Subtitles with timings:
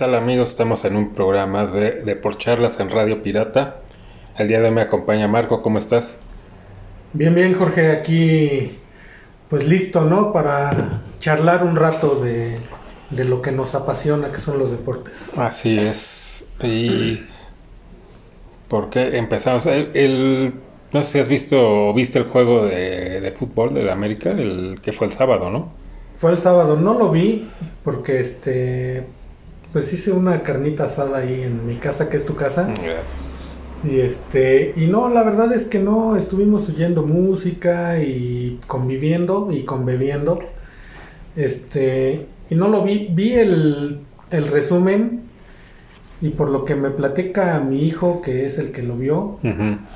[0.00, 0.48] ¿Qué tal amigos?
[0.48, 3.82] Estamos en un programa de, de Por Charlas en Radio Pirata.
[4.38, 6.16] El día de hoy me acompaña Marco, ¿cómo estás?
[7.12, 8.78] Bien, bien, Jorge, aquí
[9.50, 10.32] pues listo, ¿no?
[10.32, 12.56] Para charlar un rato de,
[13.10, 15.34] de lo que nos apasiona, que son los deportes.
[15.36, 16.48] Así es.
[16.62, 17.20] Y
[18.68, 19.66] ¿por qué empezamos?
[19.66, 20.54] El, el-
[20.92, 24.30] no sé si has visto o viste el juego de, de fútbol de la América,
[24.30, 25.72] el que fue el sábado, ¿no?
[26.16, 27.48] Fue el sábado, no lo vi
[27.82, 29.06] porque este
[29.72, 32.68] pues hice una carnita asada ahí en mi casa, que es tu casa.
[33.82, 39.62] Y este, y no, la verdad es que no, estuvimos oyendo música y conviviendo y
[39.62, 40.40] conviviendo.
[41.36, 45.22] Este, y no lo vi, vi el, el resumen
[46.20, 49.38] y por lo que me platica mi hijo, que es el que lo vio,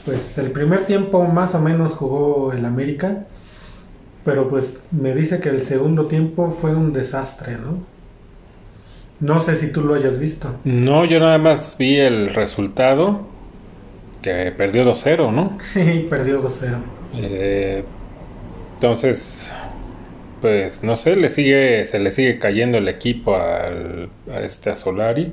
[0.07, 3.27] pues el primer tiempo más o menos jugó el América,
[4.25, 7.94] pero pues me dice que el segundo tiempo fue un desastre, ¿no?
[9.21, 10.55] No sé si tú lo hayas visto.
[10.65, 13.27] No, yo nada más vi el resultado,
[14.23, 15.59] que perdió 2-0, ¿no?
[15.63, 16.77] Sí, perdió 2-0.
[17.15, 17.85] Eh,
[18.75, 19.51] entonces,
[20.41, 24.75] pues no sé, le sigue, se le sigue cayendo el equipo al, a este a
[24.75, 25.33] Solari.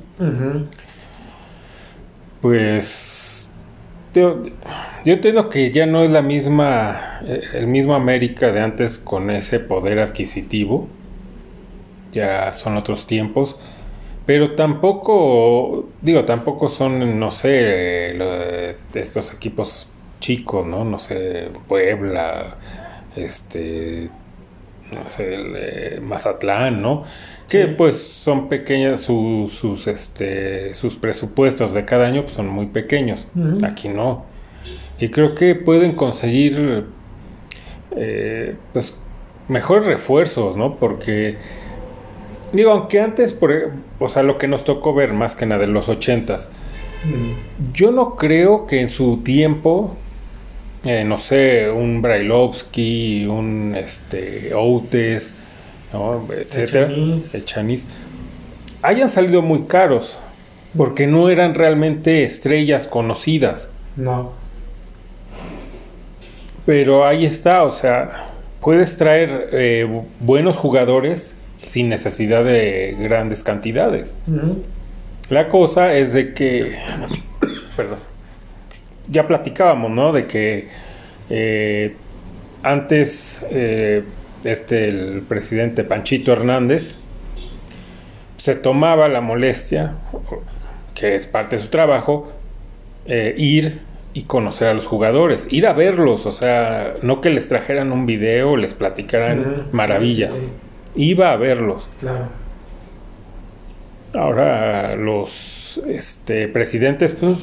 [2.41, 3.51] Pues
[4.13, 4.43] yo,
[5.05, 9.29] yo entiendo que ya no es la misma, eh, el mismo América de antes con
[9.31, 10.87] ese poder adquisitivo.
[12.11, 13.59] Ya son otros tiempos.
[14.25, 18.15] Pero tampoco, digo, tampoco son, no sé,
[18.93, 19.89] estos equipos
[20.19, 20.85] chicos, ¿no?
[20.85, 22.55] No sé, Puebla,
[23.15, 24.09] este,
[24.91, 25.33] no sé,
[25.95, 27.03] el, Mazatlán, ¿no?
[27.49, 27.73] Que Sí.
[27.77, 33.27] pues son pequeñas, su- sus, este, sus presupuestos de cada año pues, son muy pequeños.
[33.63, 34.25] Aquí no.
[34.99, 36.85] Y creo que pueden conseguir,
[37.95, 38.97] eh, pues,
[39.47, 40.75] mejores refuerzos, ¿no?
[40.77, 41.37] Porque,
[42.53, 43.67] digo, aunque antes, por, e-
[43.99, 46.49] o sea, lo que nos tocó ver más que nada de los ochentas,
[47.03, 47.71] Mm.
[47.73, 49.95] yo no creo que en su tiempo,
[50.83, 55.33] eh, no sé, un Brailovsky, un este, Outes,
[55.93, 56.27] ¿no?
[56.31, 57.35] etcétera, Echaniz.
[57.35, 57.85] Echaniz,
[58.83, 60.17] hayan salido muy caros,
[60.77, 63.71] porque no eran realmente estrellas conocidas.
[63.95, 64.31] No.
[66.65, 68.27] Pero ahí está, o sea,
[68.61, 71.35] puedes traer eh, bu- buenos jugadores
[71.65, 74.15] sin necesidad de grandes cantidades.
[75.29, 76.75] La cosa es de que,
[77.75, 77.99] perdón,
[79.09, 80.11] ya platicábamos, ¿no?
[80.11, 80.67] De que
[81.29, 81.95] eh,
[82.63, 84.03] antes eh,
[84.43, 86.97] este el presidente Panchito Hernández
[88.37, 89.95] se tomaba la molestia,
[90.95, 92.31] que es parte de su trabajo,
[93.05, 93.81] eh, ir
[94.13, 98.05] y conocer a los jugadores, ir a verlos, o sea, no que les trajeran un
[98.05, 100.49] video, les platicaran maravillas, Sí,
[100.95, 101.87] iba a verlos.
[101.99, 102.25] Claro.
[104.13, 107.39] Ahora los este, presidentes, pues,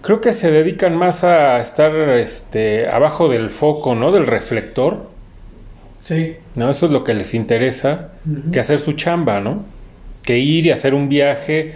[0.00, 4.12] creo que se dedican más a estar este, abajo del foco, ¿no?
[4.12, 5.08] Del reflector,
[6.00, 6.36] Sí.
[6.54, 6.70] ¿no?
[6.70, 8.12] Eso es lo que les interesa,
[8.50, 9.64] que hacer su chamba, ¿no?
[10.22, 11.74] Que ir y hacer un viaje,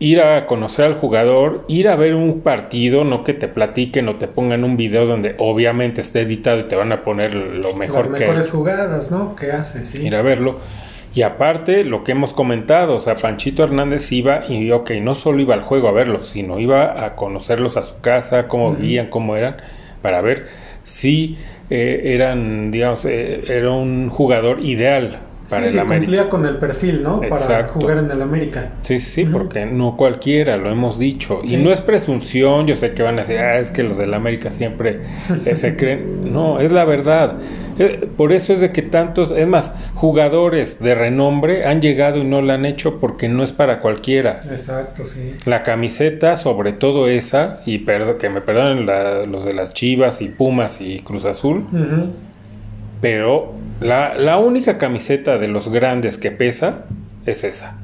[0.00, 4.16] ir a conocer al jugador, ir a ver un partido, no que te platiquen o
[4.16, 8.10] te pongan un video donde obviamente esté editado y te van a poner lo mejor
[8.10, 8.20] Las
[9.36, 10.06] que hace, sí.
[10.06, 10.60] ir a verlo.
[11.14, 15.40] Y aparte, lo que hemos comentado, o sea, Panchito Hernández iba y, ok, no solo
[15.40, 19.34] iba al juego a verlos, sino iba a conocerlos a su casa, cómo vivían, cómo
[19.34, 19.56] eran,
[20.02, 20.46] para ver
[20.84, 21.38] si
[21.70, 26.00] eh, eran, digamos, eh, era un jugador ideal para sí, el sí, América.
[26.06, 27.20] cumplía con el perfil, ¿no?
[27.20, 28.72] Para jugar en el América.
[28.82, 31.40] Sí, sí, sí, porque no cualquiera, lo hemos dicho.
[31.44, 34.14] Y no es presunción, yo sé que van a decir, ah, es que los del
[34.14, 35.00] América siempre
[35.46, 36.32] eh, se creen.
[36.32, 37.34] No, es la verdad.
[37.78, 42.24] Eh, Por eso es de que tantos, es más, jugadores de renombre han llegado y
[42.24, 44.40] no lo han hecho porque no es para cualquiera.
[44.50, 45.34] Exacto, sí.
[45.46, 47.78] La camiseta, sobre todo esa, y
[48.18, 52.10] que me perdonen la- los de las Chivas y Pumas y Cruz Azul, Ujú.
[53.00, 56.84] Pero la, la única camiseta de los grandes que pesa
[57.26, 57.76] es esa.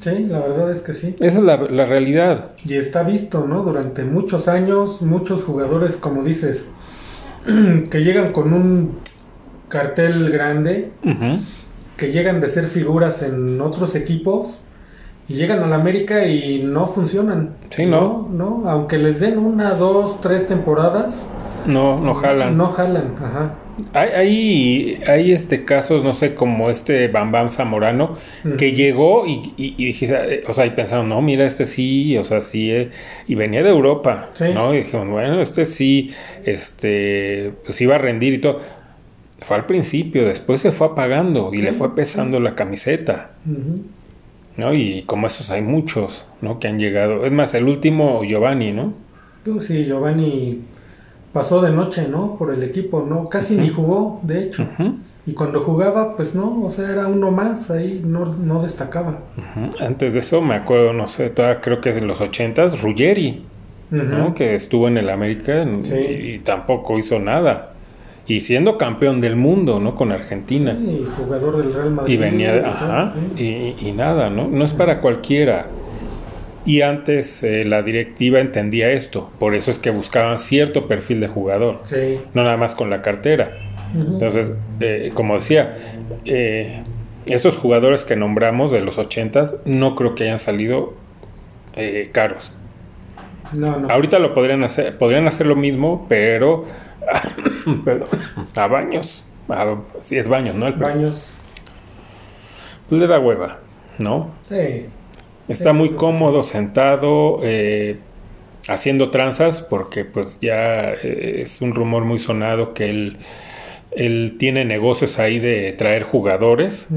[0.00, 1.16] Sí, la verdad es que sí.
[1.18, 2.50] Esa es la, la realidad.
[2.64, 3.62] Y está visto, ¿no?
[3.64, 6.68] Durante muchos años, muchos jugadores, como dices,
[7.90, 8.98] que llegan con un
[9.68, 10.92] cartel grande,
[11.96, 14.62] que llegan de ser figuras en otros equipos
[15.28, 17.50] y llegan a la América y no funcionan.
[17.70, 18.28] Sí, ¿no?
[18.32, 21.28] No, no, aunque les den una, dos, tres temporadas,
[21.66, 22.56] No, no jalan.
[22.56, 23.50] No jalan, ajá.
[23.92, 28.16] Hay, hay, hay, este casos, no sé, como este Bam Bam Zamorano,
[28.58, 32.24] que llegó y, y, y dije, o sea, y pensaron, no, mira, este sí, o
[32.24, 32.90] sea, sí, eh,
[33.28, 34.44] y venía de Europa, Sí.
[34.52, 34.74] ¿no?
[34.74, 36.10] Y dijeron, bueno, este sí,
[36.44, 38.60] este, pues iba a rendir y todo.
[39.40, 41.62] Fue al principio, después se fue apagando y Sí.
[41.62, 43.30] le fue pesando la camiseta.
[44.56, 44.74] ¿no?
[44.74, 46.58] Y como esos hay muchos, ¿no?
[46.58, 47.24] Que han llegado.
[47.24, 48.92] Es más, el último Giovanni, ¿no?
[49.44, 50.58] Tú, sí, Giovanni
[51.38, 52.34] pasó de noche, ¿no?
[52.36, 53.28] Por el equipo, ¿no?
[53.28, 54.66] Casi ni jugó, de hecho.
[55.24, 59.20] Y cuando jugaba, pues no, o sea, era uno más, ahí no, no destacaba.
[59.78, 61.32] Antes de eso, me acuerdo, no sé,
[61.62, 63.44] creo que es en los ochentas, Ruggeri,
[63.92, 64.34] ¿no?
[64.34, 67.74] Que estuvo en el América y, tampoco hizo nada.
[68.26, 69.94] Y siendo campeón del mundo, ¿no?
[69.94, 70.76] Con Argentina.
[70.76, 72.14] Sí, jugador del Real Madrid.
[72.14, 74.48] Y venía, ajá, y, y, nada, ¿no?
[74.48, 75.66] No es para cualquiera.
[76.68, 81.26] Y antes eh, la directiva entendía esto, por eso es que buscaban cierto perfil de
[81.26, 82.18] jugador, sí.
[82.34, 83.56] no nada más con la cartera.
[83.94, 85.78] Entonces, eh, como decía,
[86.26, 86.82] eh,
[87.24, 90.92] estos jugadores que nombramos de los ochentas no creo que hayan salido
[91.74, 92.52] eh, caros.
[93.54, 93.88] No, no.
[93.88, 96.66] Ahorita lo podrían hacer, podrían hacer lo mismo, pero,
[98.56, 99.24] a baños.
[100.02, 100.66] Si sí, es baños, ¿no?
[100.66, 101.32] El baños.
[102.90, 103.60] Pues de la hueva,
[103.96, 104.32] ¿no?
[104.42, 104.84] Sí.
[105.48, 107.96] Está muy cómodo sentado, eh,
[108.68, 113.18] haciendo tranzas, porque pues ya eh, es un rumor muy sonado que él
[113.90, 116.88] él tiene negocios ahí de traer jugadores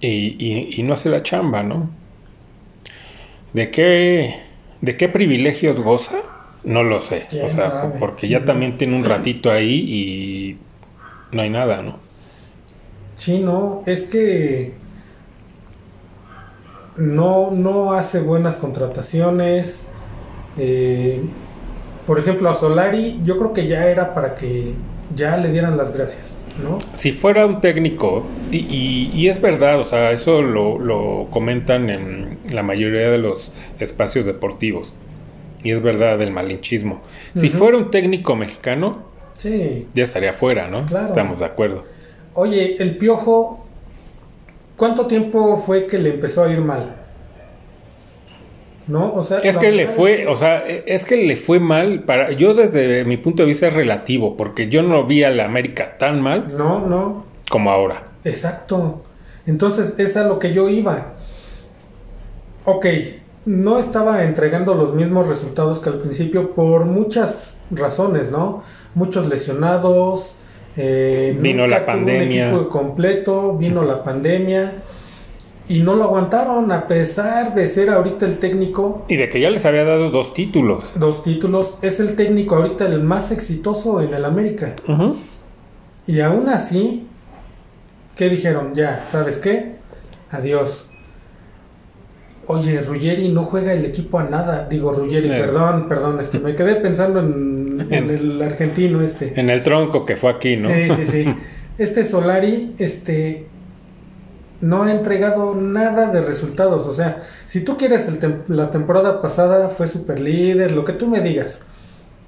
[0.00, 1.90] y, no hace la chamba, ¿no?
[3.52, 4.36] ¿De qué,
[4.80, 6.18] de qué privilegios goza?
[6.64, 7.22] No lo sé.
[7.42, 10.58] O sea, porque ya también tiene un ratito ahí y
[11.32, 11.98] no hay nada, ¿no?
[13.16, 14.74] Sí, no, es que
[16.98, 19.86] no, no hace buenas contrataciones.
[20.58, 21.22] Eh,
[22.06, 24.74] por ejemplo, a Solari yo creo que ya era para que
[25.14, 26.78] ya le dieran las gracias, ¿no?
[26.94, 33.10] Si fuera un técnico, y, es verdad, o sea, eso lo, comentan en la mayoría
[33.10, 34.92] de los espacios deportivos,
[35.62, 37.02] y es verdad del malinchismo.
[37.34, 39.02] Si fuera un técnico mexicano,
[39.32, 39.86] sí.
[39.94, 40.84] ya estaría fuera, ¿no?
[40.86, 41.08] Claro.
[41.08, 41.84] Estamos de acuerdo.
[42.34, 43.67] Oye, el piojo,
[44.78, 46.94] ¿cuánto tiempo fue que le empezó a ir mal?
[48.88, 49.14] ¿no?
[49.14, 52.54] O sea, es que le fue, o sea, es que le fue mal para yo
[52.54, 56.22] desde mi punto de vista es relativo, porque yo no vi a la América tan
[56.22, 56.46] mal.
[56.56, 57.24] No, no.
[57.50, 58.04] Como ahora.
[58.24, 59.02] Exacto.
[59.46, 61.14] Entonces, es a lo que yo iba.
[62.64, 62.86] Ok,
[63.46, 68.62] no estaba entregando los mismos resultados que al principio por muchas razones, ¿no?
[68.94, 70.34] Muchos lesionados.
[70.80, 72.48] Eh, vino la pandemia.
[72.48, 74.84] Un equipo completo, vino la pandemia
[75.68, 79.04] y no lo aguantaron a pesar de ser ahorita el técnico.
[79.08, 80.92] Y de que ya les había dado dos títulos.
[80.94, 81.78] Dos títulos.
[81.82, 84.74] Es el técnico ahorita el más exitoso en el América.
[86.06, 87.06] Y aún así,
[88.16, 88.74] ¿qué dijeron?
[88.74, 89.74] Ya, ¿sabes qué?
[90.30, 90.86] Adiós.
[92.46, 94.66] Oye, Ruggeri no juega el equipo a nada.
[94.70, 97.57] Digo, Ruggeri, perdón, perdón, este, me quedé pensando en,
[97.90, 99.32] en, el argentino este.
[99.38, 100.70] En el tronco que fue aquí, ¿no?
[100.72, 101.34] Sí, sí, sí.
[101.78, 103.46] Este Solari, este,
[104.60, 106.86] no ha entregado nada de resultados.
[106.86, 108.08] O sea, si tú quieres
[108.48, 111.62] la temporada pasada fue super líder, lo que tú me digas.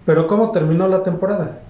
[0.06, 1.60] Pero ¿cómo terminó la temporada?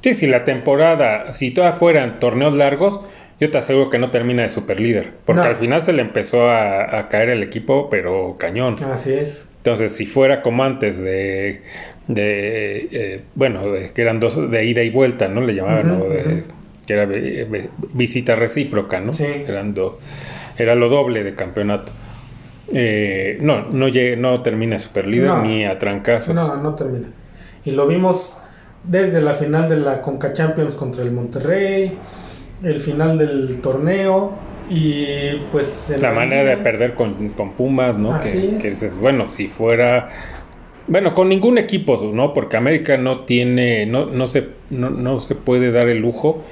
[0.00, 3.00] Sí, si la temporada, si todas fueran torneos largos,
[3.40, 5.12] yo te aseguro que no termina de super líder.
[5.24, 8.76] Porque al final se le empezó a, caer el equipo, pero cañón.
[8.82, 9.48] Así es.
[9.58, 11.62] Entonces, si fuera como antes de,
[12.08, 13.62] de eh, bueno,
[13.94, 15.42] que eran dos de ida y vuelta, ¿no?
[15.42, 16.44] Le llamaban,
[16.86, 17.06] que era
[17.92, 19.12] visita recíproca, ¿no?
[19.12, 19.26] Sí.
[20.56, 21.92] era lo doble de campeonato.
[22.72, 23.86] Eh, no, no,
[24.16, 26.34] no termina super líder ni a trancazos.
[26.34, 27.08] No, no termina.
[27.64, 28.38] Y lo vimos
[28.84, 31.96] desde la final de la Conca Champions contra el Monterrey,
[32.62, 34.34] el final del torneo
[34.70, 35.92] y pues...
[35.98, 38.20] la, manera de perder con, Pumas, ¿no?
[38.20, 40.10] que, que dices, bueno, si fuera
[40.88, 42.34] bueno, con ningún equipo, ¿no?
[42.34, 46.42] Porque América no tiene, no, no, se, no, no se puede dar el lujo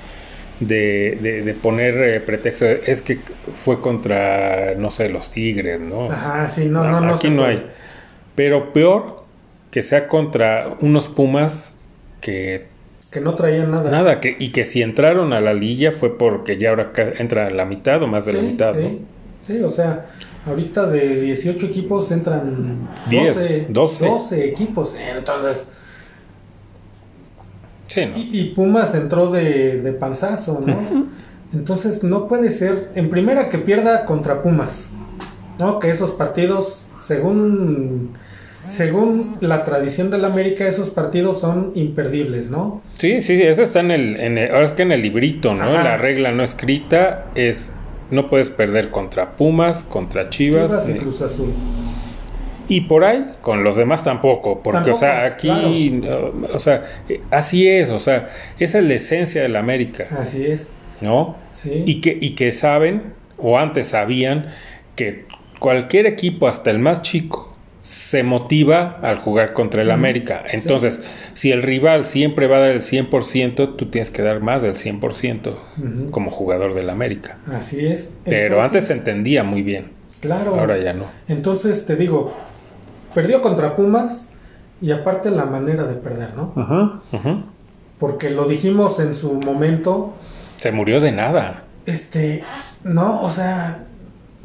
[0.60, 3.18] de, de, poner eh, pretexto, es que
[3.64, 6.10] fue contra, no sé, los Tigres, ¿no?
[6.10, 7.14] Ajá, sí, no, no, no.
[7.14, 7.66] Aquí no hay.
[8.34, 9.24] Pero peor
[9.70, 11.74] que sea contra unos Pumas
[12.20, 12.66] que...
[13.10, 13.90] Que no traían nada.
[13.90, 17.64] Nada, que, y que si entraron a la lilla fue porque ya ahora entra la
[17.64, 18.82] mitad o más de la mitad, sí.
[18.82, 19.16] ¿no?
[19.42, 20.06] Sí, o sea,
[20.46, 24.06] ahorita de 18 equipos entran 12, 12.
[24.06, 25.66] 12 equipos, entonces
[28.16, 31.06] y, Pumas entró de, panzazo, ¿no?
[31.54, 34.90] Entonces no puede ser, en primera que pierda contra Pumas,
[35.58, 35.78] ¿no?
[35.78, 38.10] Que esos partidos, según,
[38.70, 42.82] según la tradición del América, esos partidos son imperdibles, ¿no?
[42.94, 45.72] Sí, sí, eso está en el, en ahora es que en el librito, ¿no?
[45.72, 47.72] La regla no escrita es,
[48.10, 50.70] no puedes perder contra Pumas, contra Chivas.
[50.70, 51.52] Chivas y Cruz Azul.
[52.68, 56.02] Y por ahí, con los demás tampoco, porque, o sea, aquí,
[56.52, 56.84] o sea,
[57.30, 60.04] así es, o sea, esa es la esencia de la América.
[60.18, 60.74] Así es.
[61.00, 61.36] ¿No?
[61.52, 61.84] Sí.
[61.86, 64.52] Y que, y que saben o antes sabían
[64.96, 65.26] que
[65.60, 67.55] cualquier equipo, hasta el más chico,
[67.86, 70.42] se motiva al jugar contra el América.
[70.50, 71.00] Entonces,
[71.34, 74.74] si el rival siempre va a dar el 100%, tú tienes que dar más del
[74.74, 77.38] 100% como jugador del América.
[77.46, 78.12] Así es.
[78.24, 79.92] Pero antes se entendía muy bien.
[80.20, 80.56] Claro.
[80.56, 81.04] Ahora ya no.
[81.28, 82.34] Entonces, te digo,
[83.14, 84.30] perdió contra Pumas
[84.82, 86.54] y aparte la manera de perder, ¿no?
[86.56, 87.02] Ajá,
[88.00, 90.14] Porque lo dijimos en su momento.
[90.56, 91.62] Se murió de nada.
[91.86, 92.42] Este,
[92.82, 93.84] no, o sea,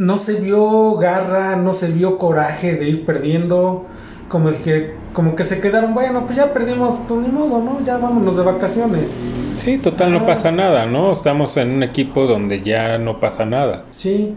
[0.02, 3.86] no se vio garra, no se vio coraje de ir perdiendo,
[4.30, 7.86] como el que, como que se quedaron, bueno, pues ya perdimos, pues ni modo, ¿no?
[7.86, 9.20] Ya vámonos de vacaciones.
[9.58, 11.12] Sí, total, no pasa nada, ¿no?
[11.12, 13.86] Estamos en un equipo donde ya no pasa nada.
[13.92, 14.36] Sí.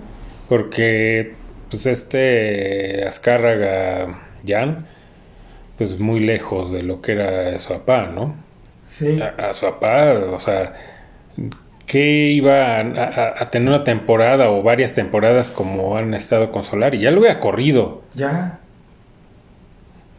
[0.50, 1.32] Porque,
[1.70, 4.84] pues este Azcárraga Jan,
[5.78, 8.34] pues muy lejos de lo que era su papá, ¿no?
[8.84, 9.18] Sí.
[9.18, 10.74] A, a su papá, o sea,
[11.86, 16.98] que iba a, a, tener una temporada o varias temporadas como han estado con Solari.
[16.98, 18.02] Ya lo había corrido.
[18.14, 18.60] Ya.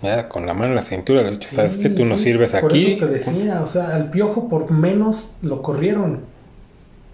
[0.01, 2.51] Ya, con la mano en la cintura le he dicho, ¿sabes que Tú no sirves
[2.51, 2.93] por aquí.
[2.93, 6.21] Eso te decía, o sea, al piojo por menos lo corrieron.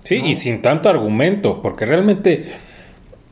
[0.03, 0.27] Sí, ¿no?
[0.27, 2.53] y sin tanto argumento, porque realmente,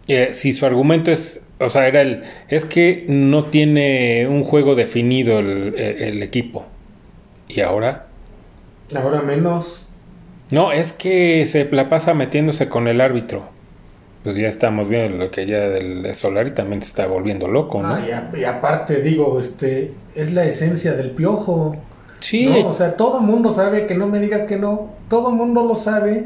[0.07, 4.75] eh, si su argumento es, o sea, era el, es que no tiene un juego
[4.75, 6.65] definido el, el, el equipo.
[7.49, 8.05] Y ahora.
[8.95, 9.88] Ahora menos.
[10.51, 13.43] No, es que se la pasa metiéndose con el árbitro.
[14.23, 17.93] Pues ya estamos viendo lo que ya del Solari también se está volviendo loco, ¿no?
[17.93, 18.01] Ah,
[18.37, 21.77] y, aparte digo, este, es la esencia del piojo.
[22.19, 22.47] Sí.
[22.47, 22.67] ¿no?
[22.67, 24.89] O sea, todo mundo sabe que no me digas que no.
[25.09, 26.25] Todo mundo lo sabe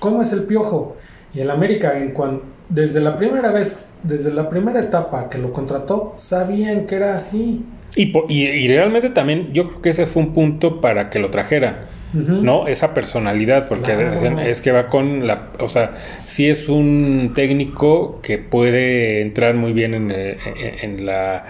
[0.00, 0.96] cómo es el piojo.
[1.32, 5.52] Y el América, en cuan, desde la primera vez, desde la primera etapa que lo
[5.52, 7.64] contrató, sabían que era así.
[7.94, 11.30] Y, y, y realmente también yo creo que ese fue un punto para que lo
[11.30, 11.99] trajeran.
[12.12, 12.42] Uh -huh.
[12.42, 12.66] ¿no?
[12.66, 14.40] Esa personalidad, porque claro.
[14.40, 15.94] es que va con la, o sea,
[16.26, 20.36] sí es un técnico que puede entrar muy bien en, en,
[20.82, 21.44] en la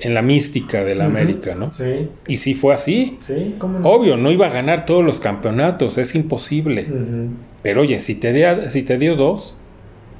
[0.00, 1.10] en la mística de la uh -huh.
[1.10, 1.70] América, ¿no?
[1.70, 2.08] Sí.
[2.28, 3.18] Y sí fue así.
[3.20, 3.88] Sí, ¿cómo no?
[3.88, 6.86] Obvio, no iba a ganar todos los campeonatos, es imposible.
[6.88, 7.28] Uh -huh.
[7.62, 9.56] Pero oye, si te, de, si te dio dos,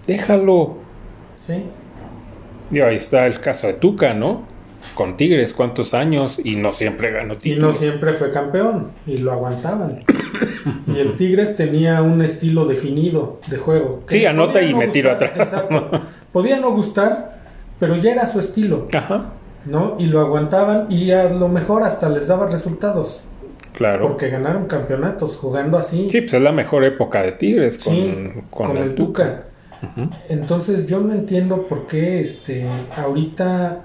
[0.06, 0.78] déjalo.
[1.36, 1.62] Sí.
[2.72, 4.42] Y ahí está el caso de Tuca, ¿no?
[4.94, 7.58] Con Tigres cuántos años y no siempre ganó títulos.
[7.58, 10.00] Y no siempre fue campeón y lo aguantaban.
[10.86, 14.02] y el Tigres tenía un estilo definido de juego.
[14.06, 15.32] Sí, anota y no me gustar, tiro atrás.
[15.36, 16.02] Exacto.
[16.32, 17.40] Podía no gustar,
[17.78, 18.88] pero ya era su estilo.
[18.92, 19.32] Ajá.
[19.66, 19.96] ¿No?
[19.98, 23.24] Y lo aguantaban y a lo mejor hasta les daba resultados.
[23.74, 24.08] Claro.
[24.08, 26.08] Porque ganaron campeonatos jugando así.
[26.10, 29.24] Sí, pues es la mejor época de Tigres con, sí, con, con, el, Tuca.
[29.24, 29.44] Tuca.
[29.82, 30.10] Uh -huh.
[30.28, 33.84] Entonces yo no entiendo por qué este ahorita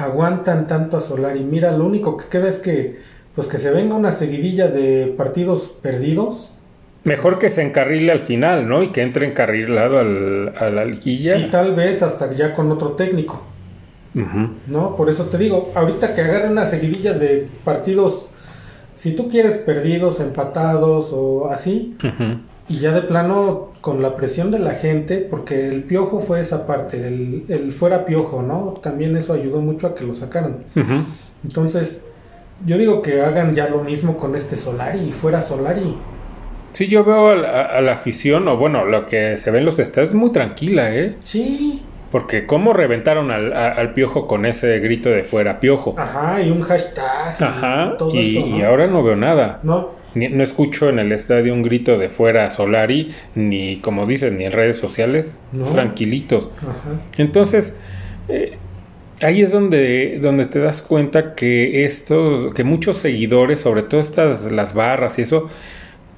[0.00, 1.40] aguantan tanto a Solari.
[1.40, 2.98] Mira, lo único que queda es que
[3.34, 6.54] pues que se venga una seguidilla de partidos perdidos.
[7.04, 8.82] Mejor que se encarrile al final, ¿no?
[8.82, 11.36] Y que entre encarrilado al, a la liguilla.
[11.36, 13.42] Y tal vez hasta ya con otro técnico.
[14.14, 14.50] Uh -huh.
[14.66, 14.96] ¿No?
[14.96, 18.26] Por eso te digo, ahorita que agarre una seguidilla de partidos,
[18.96, 22.38] si tú quieres perdidos, empatados o así, uh -huh.
[22.70, 26.66] Y ya de plano con la presión de la gente, porque el piojo fue esa
[26.66, 28.74] parte, el, el fuera piojo, ¿no?
[28.82, 30.58] También eso ayudó mucho a que lo sacaran.
[30.76, 31.04] Uh -huh.
[31.42, 32.04] Entonces,
[32.64, 35.96] yo digo que hagan ya lo mismo con este Solari, fuera Solari.
[36.72, 39.64] Sí, yo veo a la, a la afición, o bueno, lo que se ve en
[39.64, 41.16] los estadios, muy tranquila, ¿eh?
[41.18, 41.82] Sí.
[42.12, 45.94] Porque cómo reventaron al, a, al piojo con ese grito de fuera piojo.
[45.96, 47.36] Ajá, y un hashtag.
[47.40, 48.56] Ajá, y, todo y, eso, ¿no?
[48.56, 49.60] y ahora no veo nada.
[49.62, 54.44] No, no escucho en el estadio un grito de fuera Solari, ni como dicen, ni
[54.44, 55.66] en redes sociales, No.
[55.66, 56.50] tranquilitos.
[56.62, 57.00] Ajá.
[57.16, 57.78] Entonces,
[58.28, 58.56] eh,
[59.20, 64.50] ahí es donde, donde te das cuenta que esto, que muchos seguidores, sobre todo estas,
[64.50, 65.48] las barras y eso,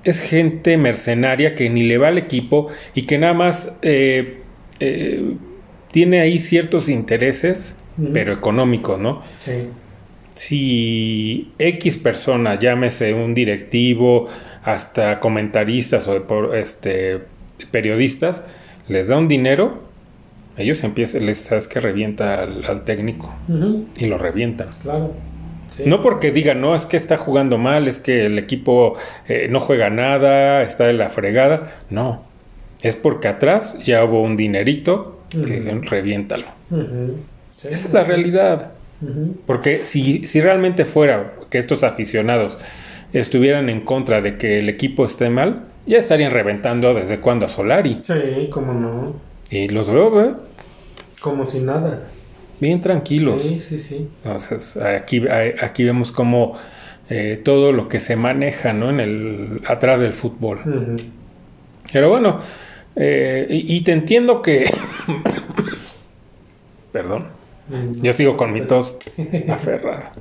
[0.04, 4.38] es gente mercenaria que ni le va al equipo y que nada más eh,
[4.80, 5.34] eh,
[5.92, 7.76] tiene ahí ciertos intereses,
[8.12, 9.22] pero económicos, ¿no?
[9.38, 9.66] Sí.
[10.34, 14.28] Si X persona, llámese un directivo,
[14.64, 17.20] hasta comentaristas o este,
[17.70, 18.44] periodistas,
[18.88, 19.82] les da un dinero,
[20.56, 23.34] ellos empiezan, les sabes que revienta al, al técnico
[23.96, 24.68] y lo revientan.
[24.82, 25.12] Claro.
[25.76, 25.84] Sí.
[25.86, 28.96] No porque digan, no, es que está jugando mal, es que el equipo
[29.26, 31.72] eh, no juega nada, está de la fregada.
[31.88, 32.24] No,
[32.82, 35.80] es porque atrás ya hubo un dinerito, eh, Ujú.
[35.88, 36.44] reviéntalo.
[37.56, 38.10] Sí, Esa es la así
[39.47, 42.59] Porque si, si realmente fuera que estos aficionados
[43.12, 47.49] estuvieran en contra de que el equipo esté mal, ya estarían reventando desde cuando a
[47.49, 47.99] Solari.
[48.02, 49.14] Sí, cómo no.
[49.50, 50.35] Y los veo ¿eh?
[51.21, 52.09] Como si nada.
[52.61, 53.42] bien tranquilos.
[53.42, 54.09] Sí, sí, sí.
[54.25, 55.23] Entonces, aquí,
[55.61, 56.56] aquí vemos como
[57.11, 58.90] eh, todo lo que se maneja ¿no?
[58.90, 60.61] en el, atrás del fútbol.
[61.92, 62.40] Pero bueno,
[62.94, 64.71] Eh, y, te entiendo que...
[66.92, 67.28] Perdón.
[68.00, 68.98] Yo sigo con mi pues, tos
[69.48, 70.12] aferrada.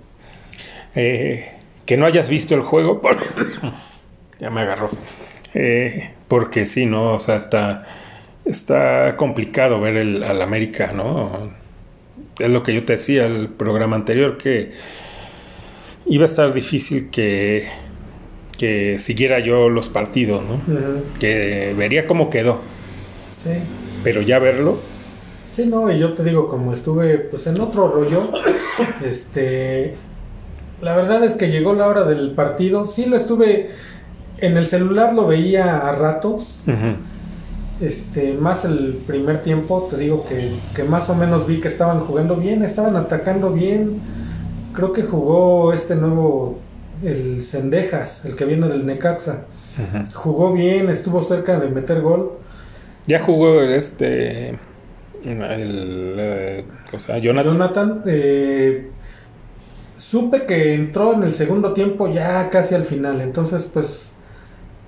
[0.96, 1.50] Eh,
[1.86, 3.02] que no hayas visto el juego,
[4.40, 4.90] ya me agarró.
[5.54, 7.16] Eh, porque sí, ¿no?
[7.16, 7.88] O sea, está,
[8.46, 11.52] está complicado ver el, al América, ¿no?
[12.40, 14.72] Es lo que yo te decía el programa anterior, que
[16.06, 17.68] iba a estar difícil que,
[18.58, 20.62] que siguiera yo los partidos, ¿no?
[21.20, 22.62] Que vería cómo quedó.
[23.44, 23.52] Sí.
[24.04, 24.80] Pero ya verlo.
[25.62, 28.24] Sí, no, y yo te digo, como estuve pues en otro rollo,
[29.06, 29.94] este,
[30.82, 33.70] la verdad es que llegó la hora del partido, sí lo estuve,
[34.40, 36.64] en el celular lo veía a ratos,
[37.80, 42.00] este, más el primer tiempo, te digo que, que más o menos vi que estaban
[42.00, 44.02] jugando bien, estaban atacando bien,
[44.74, 46.58] creo que jugó este nuevo,
[47.04, 49.46] el Cendejas, el que viene del Necaxa.
[50.16, 52.32] Jugó bien, estuvo cerca de meter gol.
[53.06, 54.58] Ya jugó este.
[55.24, 56.66] El, eh,
[57.22, 57.44] Jonathan.
[57.44, 58.90] Jonathan eh,
[59.98, 63.22] supe que entró en el segundo tiempo ya casi al final.
[63.22, 64.08] Entonces, pues.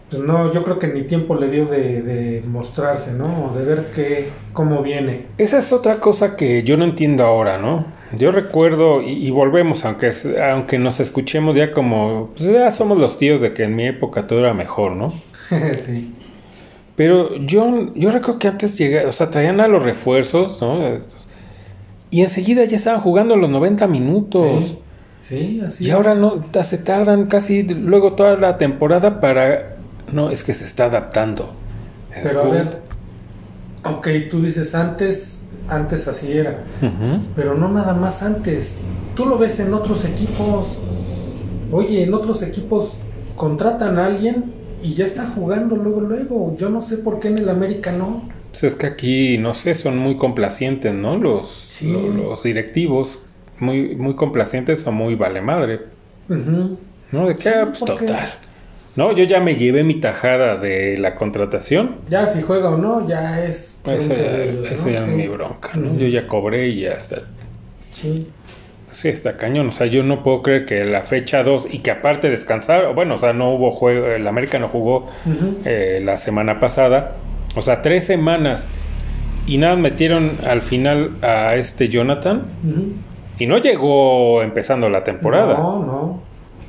[0.10, 3.52] Pues no, yo creo que ni tiempo le dio de, de mostrarse, ¿no?
[3.58, 5.26] De ver qué, cómo viene.
[5.40, 7.86] Esa es otra cosa que yo no entiendo ahora, ¿no?
[8.18, 10.12] Yo recuerdo, y, volvemos, aunque,
[10.48, 14.28] aunque nos escuchemos ya como, pues ya somos los tíos de que en mi época
[14.28, 15.14] todo era mejor, ¿no?
[15.78, 16.14] sí.
[16.96, 20.80] Pero yo, yo recuerdo que antes llegaba, o sea, traían a los refuerzos, ¿no?
[22.12, 24.76] Y enseguida ya estaban jugando los 90 minutos.
[25.20, 25.86] Sí, así.
[25.86, 29.78] Y ahora no, se tardan casi luego toda la temporada para...
[30.12, 31.54] No, es que se está adaptando.
[32.22, 32.82] Pero a ver,
[33.84, 35.34] ok, tú dices antes
[35.68, 36.64] antes así era.
[37.36, 38.78] Pero no nada más antes.
[39.16, 40.78] Tú lo ves en otros equipos.
[41.72, 42.94] Oye, en otros equipos
[43.36, 46.56] contratan a alguien y ya está jugando luego, luego.
[46.58, 48.30] Yo no sé por qué en el América no.
[48.52, 51.18] Pues es que aquí, no sé, son muy complacientes, ¿no?
[51.18, 53.22] Los, los, directivos.
[53.60, 55.82] Muy, muy complacientes o muy vale madre.
[56.28, 57.28] ¿No?
[57.28, 57.52] ¿De qué?
[57.66, 58.34] pues total.
[58.96, 61.98] No, yo ya me llevé mi tajada de la contratación.
[62.10, 63.76] Ya si juega o no, ya es.
[63.86, 64.14] Eso,
[64.90, 65.98] ya, es mi bronca, ¿no?
[65.98, 67.24] Yo ya cobré y ya está.
[67.90, 68.28] Sí.
[68.94, 69.70] Sí, está cañón.
[69.70, 73.16] O sea, yo no puedo creer que la fecha 2 y que aparte descansar, bueno,
[73.16, 75.08] o sea, no hubo juego, el América no jugó
[75.66, 77.16] eh, la semana pasada.
[77.56, 78.68] O sea, tres semanas
[79.46, 82.44] y nada, metieron al final a este Jonathan
[83.40, 85.58] y no llegó empezando la temporada.
[85.58, 86.22] No, no.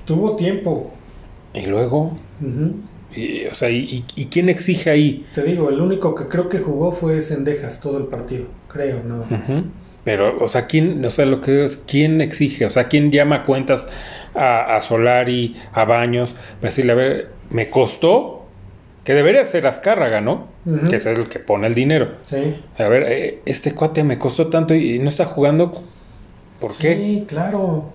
[0.05, 0.93] Tuvo tiempo.
[1.53, 2.19] Y luego,
[3.15, 5.25] y, o sea, y, quién exige ahí?
[5.35, 9.27] Te digo, el único que creo que jugó fue Sendejas todo el partido, creo, nada
[9.31, 9.49] más.
[10.05, 12.67] Pero, o sea, ¿quién, o sea, lo que es, ¿quién exige?
[12.67, 13.89] O sea, ¿quién llama cuentas
[14.35, 18.47] a, a Solari, a Baños, para decirle, a ver, me costó,
[19.05, 20.49] que debería ser Azcárraga, ¿no?
[20.89, 22.13] Que es el que pone el dinero.
[22.23, 22.57] Sí.
[22.79, 25.73] A ver, eh, este cuate me costó tanto y, no está jugando,
[26.59, 26.97] ¿por qué?
[26.97, 27.93] Sí, claro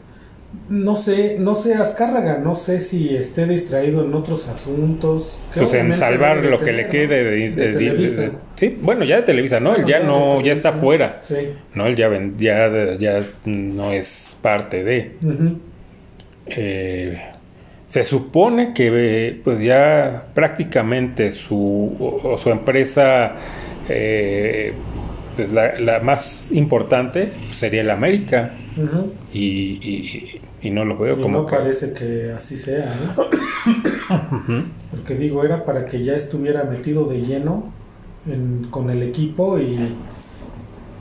[0.70, 5.40] no sé, no sé Azcárraga, no sé si esté distraído en otros asuntos.
[5.54, 8.32] Pues en salvar lo que le quede de, Televisa.
[8.56, 9.76] sí, bueno, ya de Televisa, ¿no?
[9.76, 11.20] él ya no, ya está fuera.
[11.24, 11.36] Sí.
[11.74, 15.12] No, él ya, ya, ya no es parte de.
[16.48, 17.22] Eh,
[17.88, 23.36] se supone que pues ya prácticamente su, o, su empresa
[23.88, 24.74] eh,
[25.40, 28.52] pues la, más importante sería el América.
[29.34, 32.94] Y, no lo veo como no parece que así sea
[34.92, 37.72] porque digo era para que ya estuviera metido de lleno
[38.70, 39.96] con el equipo y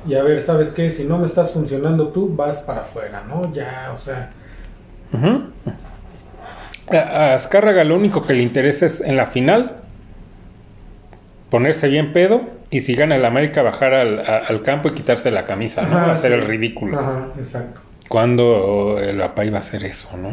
[0.07, 3.53] y a ver sabes qué si no me estás funcionando tú vas para afuera no
[3.53, 4.33] ya o sea.
[6.91, 9.78] A Azcárraga lo único que le interesa es en la final
[11.51, 15.87] ponerse bien pedo y si gana el América bajar al, campo y quitarse la camisa,
[15.89, 15.97] ¿no?
[16.13, 16.99] hacer el ridículo.
[16.99, 17.81] Ajá, exacto.
[18.09, 20.31] ¿Cuándo el papá iba a hacer eso, no?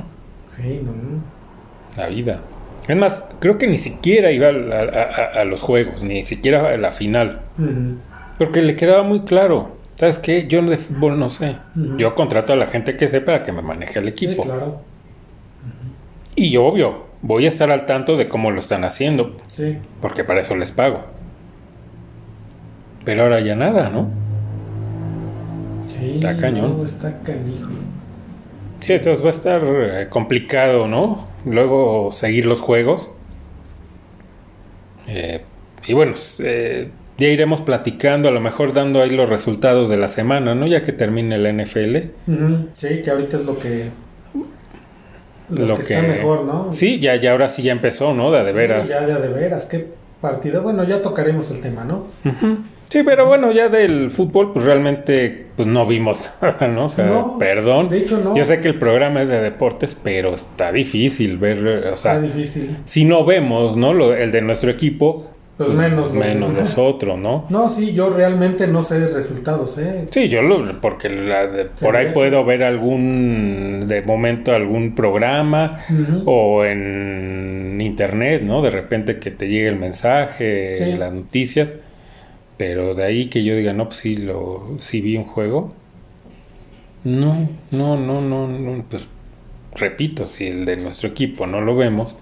[0.49, 0.93] Sí, no.
[1.97, 2.41] La vida.
[2.88, 7.41] Es más, creo que ni siquiera iba a, los juegos, ni siquiera a la final.
[8.38, 9.75] Porque le quedaba muy claro.
[9.95, 10.47] ¿Sabes qué?
[10.47, 11.56] Yo de fútbol no sé.
[11.97, 14.43] Yo contrato a la gente que sepa que me maneje el equipo.
[14.43, 14.82] Sí, claro.
[16.36, 19.36] Y obvio, voy a estar al tanto de cómo lo están haciendo.
[19.48, 19.78] Sí.
[20.00, 21.06] Porque para eso les pago.
[23.04, 24.10] Pero ahora ya nada, ¿no?
[25.88, 26.78] Sí, está cañón.
[26.78, 27.70] No, está canijo.
[28.82, 31.28] Sí, entonces va a estar eh, complicado, ¿no?
[31.46, 33.12] Luego seguir los juegos.
[35.08, 35.42] Eh,
[35.88, 40.10] y bueno, eh, ya iremos platicando, a lo mejor dando ahí los resultados de la
[40.10, 40.68] semana, ¿no?
[40.68, 41.98] Ya que termine el NFL.
[42.74, 43.90] Sí, que ahorita es lo que
[45.49, 46.73] lo, que, está mejor, ¿no?
[46.73, 48.31] Sí, ya, ya ahora sí ya empezó, ¿no?
[48.31, 48.88] De, de veras.
[48.88, 49.88] ya de, de veras, qué
[50.21, 50.62] partido.
[50.62, 52.08] Bueno, ya tocaremos el tema, ¿no?
[52.86, 56.86] Sí, pero bueno, ya del fútbol, pues realmente pues no vimos nada, ¿no?
[56.86, 57.89] O sea, perdón.
[57.89, 58.36] De hecho, no.
[58.36, 62.21] Yo sé que el programa es de deportes, pero está difícil ver, o sea, está
[62.21, 62.77] difícil.
[62.86, 63.93] si no vemos, ¿no?
[63.93, 65.27] Lo, el de nuestro equipo,
[65.58, 67.46] pues, menos, menos nosotros, ¿no?
[67.50, 70.06] No, sí, yo realmente no sé resultados, ¿eh?
[70.12, 71.48] Sí, yo lo, porque la
[71.80, 75.80] por ahí puedo ver algún, de momento, algún programa
[76.26, 78.62] o en internet, ¿no?
[78.62, 81.74] De repente que te llegue el mensaje, las noticias,
[82.58, 85.74] pero de ahí que yo diga, no, pues sí, lo, sí vi un juego.
[87.06, 89.08] No, no, no, no, no, pues
[89.76, 92.18] repito, si el de nuestro equipo no lo vemos,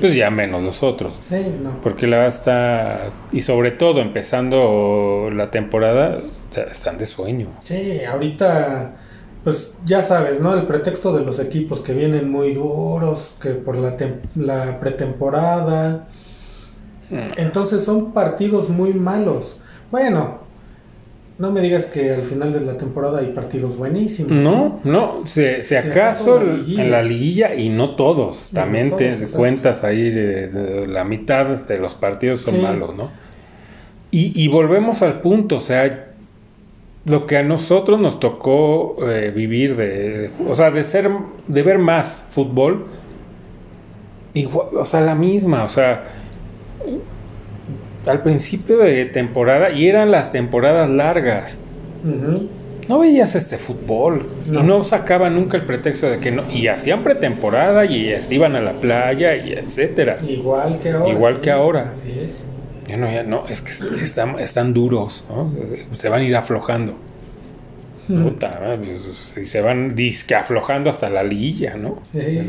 [0.00, 1.18] pues ya menos los otros.
[1.28, 1.80] Sí, no.
[1.82, 6.20] Porque la está, y sobre todo empezando la temporada,
[6.70, 7.48] están de sueño.
[7.64, 8.96] Sí, ahorita,
[9.44, 10.54] pues ya sabes, ¿no?
[10.54, 13.96] El pretexto de los equipos que vienen muy duros, que por la,
[14.36, 16.08] la pretemporada.
[17.10, 17.38] Mm.
[17.38, 19.60] Entonces son partidos muy malos.
[19.90, 20.47] Bueno,
[21.38, 24.32] no me digas que al final de la temporada hay partidos buenísimos.
[24.32, 25.44] No, no, si,
[25.76, 28.50] acaso, en la liguilla y no todos.
[28.52, 30.10] También te cuentas ahí
[30.86, 33.10] la mitad de los partidos son malos, ¿no?
[34.10, 36.06] Y, volvemos al punto, o sea,
[37.04, 41.08] lo que a nosotros nos tocó eh, vivir de, o sea, de ser,
[41.46, 42.86] de ver más fútbol,
[44.34, 46.04] igual, o sea, la misma, o sea,
[48.06, 51.58] al principio de temporada y eran las temporadas largas.
[52.88, 57.04] No veías este fútbol y no sacaban nunca el pretexto de que no y hacían
[57.04, 60.14] pretemporada y iban a la playa y etcétera.
[60.26, 61.08] Igual que ahora.
[61.10, 61.88] Igual que ahora.
[61.90, 62.46] Así es.
[62.96, 65.26] no, ya no, es que están, están duros,
[65.92, 66.94] Se van a ir aflojando.
[68.06, 71.98] Puta, pues, y se van disque aflojando hasta la liguilla, ¿no?
[72.12, 72.40] Sí.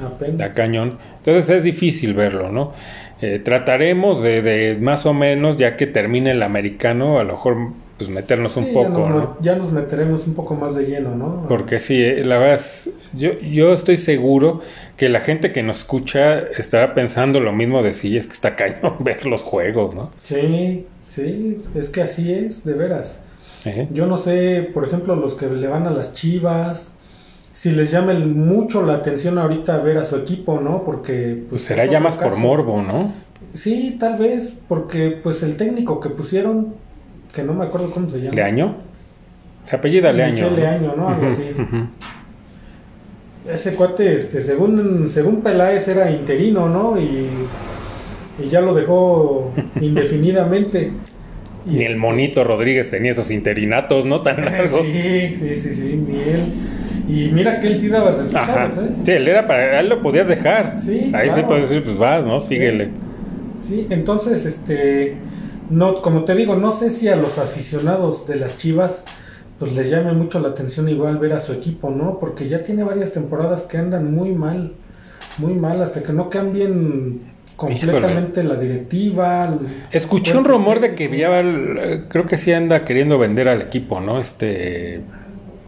[0.00, 0.38] Apenas.
[0.38, 0.98] La cañón.
[1.18, 2.72] Entonces es difícil verlo, ¿no?
[3.22, 7.56] Eh, trataremos de, más o menos, ya que termine el americano, a lo mejor
[7.98, 9.36] pues meternos un poco, ya nos, ¿no?
[9.42, 11.44] Ya nos meteremos un poco más de lleno, ¿no?
[11.46, 12.64] Porque sí, eh, la verdad,
[13.12, 14.62] yo, yo estoy seguro
[14.96, 18.56] que la gente que nos escucha estará pensando lo mismo de si es que está
[18.56, 20.12] cañón ver los juegos, ¿no?
[20.16, 23.20] Sí, sí, es que así es, de veras.
[23.92, 26.94] Yo no sé, por ejemplo, los que le van a las chivas,
[27.52, 30.84] si les llama mucho la atención ahorita ver a su equipo, ¿no?
[30.84, 31.44] Porque...
[31.50, 33.12] Pues será ya más por morbo, ¿no?
[33.54, 36.74] Sí, tal vez, porque pues el técnico que pusieron,
[37.34, 38.34] que no me acuerdo cómo se llama.
[38.34, 38.76] ¿Leaño?
[39.64, 40.50] Se apellida Leaño.
[40.50, 40.56] ¿no?
[40.56, 41.08] Leaño, ¿no?
[41.08, 41.50] Algo así.
[43.48, 47.00] Ese cuate, este, según, según Peláez era interino, ¿no?
[47.00, 47.28] Y,
[48.38, 50.92] y ya lo dejó indefinidamente.
[51.66, 54.22] Ni el monito Rodríguez tenía esos interinatos, ¿no?
[54.22, 54.86] Tan largos.
[54.86, 56.52] Sí, sí, sí, sí, ni él.
[57.08, 58.90] Y mira que él sí daba resultados, ¿eh?
[59.04, 60.78] Sí, él era para él lo podías dejar.
[60.78, 62.40] Sí, Ahí sí puedes decir, pues vas, ¿no?
[62.40, 62.90] Síguele.
[63.60, 65.16] Sí, entonces, este,
[65.70, 69.04] no, como te digo, no sé si a los aficionados de las Chivas,
[69.58, 72.18] pues les llame mucho la atención igual ver a su equipo, ¿no?
[72.18, 74.72] Porque ya tiene varias temporadas que andan muy mal,
[75.38, 77.20] muy mal, hasta que no cambien
[77.56, 79.58] completamente la directiva.
[79.92, 81.28] Escuché un rumor de que ya,
[82.08, 84.18] creo que sí anda queriendo vender al equipo, ¿no?
[84.18, 85.02] Este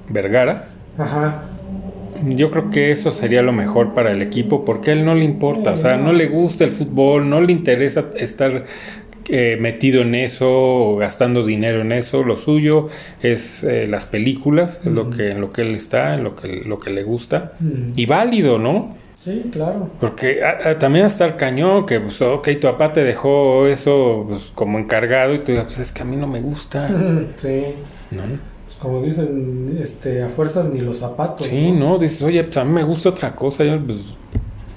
[0.08, 0.68] Vergara.
[0.98, 1.44] Ajá.
[2.24, 5.24] Yo creo que eso sería lo mejor para el equipo porque a él no le
[5.24, 8.66] importa, o sea, no le gusta el fútbol, no le interesa estar
[9.28, 12.88] eh, metido en eso, gastando dinero en eso, lo suyo
[13.22, 16.62] es eh, las películas, es lo que en lo que él está, en lo que
[16.64, 17.52] lo que le gusta
[17.96, 18.96] y válido, ¿no?
[19.14, 19.88] Sí, claro.
[20.00, 20.40] Porque
[20.80, 25.34] también hasta el cañón, que pues, ok, tu papá te dejó eso pues, como encargado
[25.34, 26.88] y tú dices, pues es que a mí no me gusta.
[27.36, 27.66] sí.
[28.10, 28.51] ¿No?
[28.82, 31.46] Como dicen, este, a fuerzas ni los zapatos.
[31.46, 34.16] Sí, no, dices, oye, pues a mí me gusta otra cosa, yo, pues,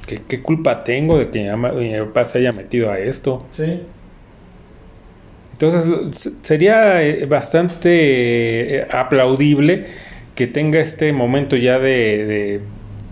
[0.05, 3.43] ¿qué, culpa tengo de que mi papá se haya metido a esto?
[3.49, 3.81] Sí.
[5.53, 9.87] Entonces, sería eh, bastante eh, aplaudible
[10.35, 12.61] que tenga este momento ya de,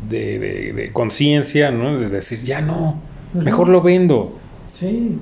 [0.07, 1.97] de, de, conciencia, ¿no?
[1.97, 3.01] De decir, ya no,
[3.33, 4.37] mejor lo vendo.
[4.71, 5.17] Sí.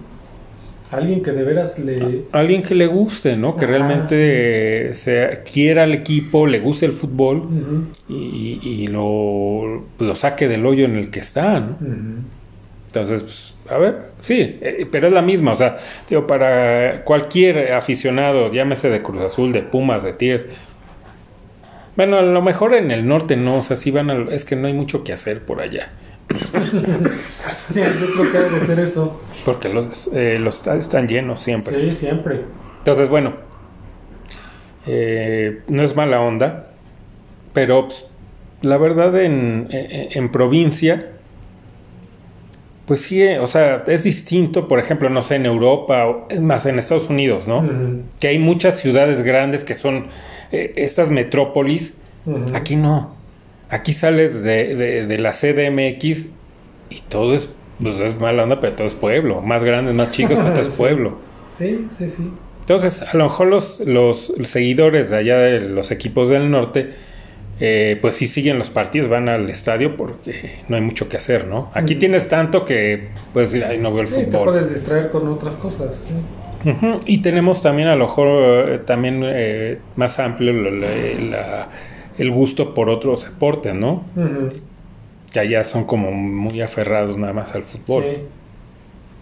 [0.91, 2.25] Alguien que de veras le...
[2.33, 3.55] Alguien que le guste, ¿no?
[3.55, 7.47] Que realmente sea, quiera el equipo, le guste el fútbol
[8.09, 11.77] y, lo, lo, saque del hoyo en el que está, ¿no?
[12.87, 15.77] Entonces, pues, a ver, sí, eh, pero es la misma, o sea,
[16.09, 20.45] digo, para cualquier aficionado, llámese de Cruz Azul, de Pumas, de Tigres,
[21.95, 24.57] bueno, a lo mejor en el norte no, o sea, sí van a, es que
[24.57, 25.89] no hay mucho que hacer por allá.
[27.75, 29.21] Yo creo que debe ser eso.
[29.45, 31.79] Porque los, eh, los estadios están llenos siempre.
[31.79, 32.41] Sí, siempre.
[32.79, 33.33] Entonces, bueno,
[34.87, 36.71] eh, no es mala onda,
[37.53, 38.07] pero pues,
[38.61, 41.11] la verdad en, en, provincia,
[42.85, 46.65] Pues sí, o sea, es distinto, por ejemplo, no sé, en Europa, o es más
[46.65, 47.63] en Estados Unidos, ¿no?
[48.19, 50.07] Que hay muchas ciudades grandes que son
[50.51, 51.97] eh, estas metrópolis.
[52.53, 53.20] Aquí no.
[53.71, 56.27] Aquí sales de, de- de la CDMX
[56.89, 59.41] y todo es, pues es mala onda, pero todo es pueblo.
[59.41, 60.77] Más grandes, más chicos, pero todo es Sí.
[60.77, 61.17] pueblo.
[61.57, 62.31] Sí, sí, sí.
[62.59, 66.91] Entonces, a lo mejor los, los seguidores de allá de los equipos del norte,
[67.59, 71.47] eh, pues sí siguen los partidos, van al estadio porque no hay mucho que hacer,
[71.47, 71.71] ¿no?
[71.73, 71.99] Aquí Ujú.
[72.01, 74.45] tienes tanto que, pues, ay, no veo el Sí, te fútbol.
[74.45, 76.05] puedes distraer con otras cosas.
[76.07, 76.13] sí.
[77.07, 81.67] Y tenemos también a lo mejor eh, también eh, más amplio la-
[82.21, 84.03] el gusto por otros deportes, ¿no?
[85.33, 88.03] Que allá son como muy aferrados nada más al fútbol.
[88.03, 88.17] Sí.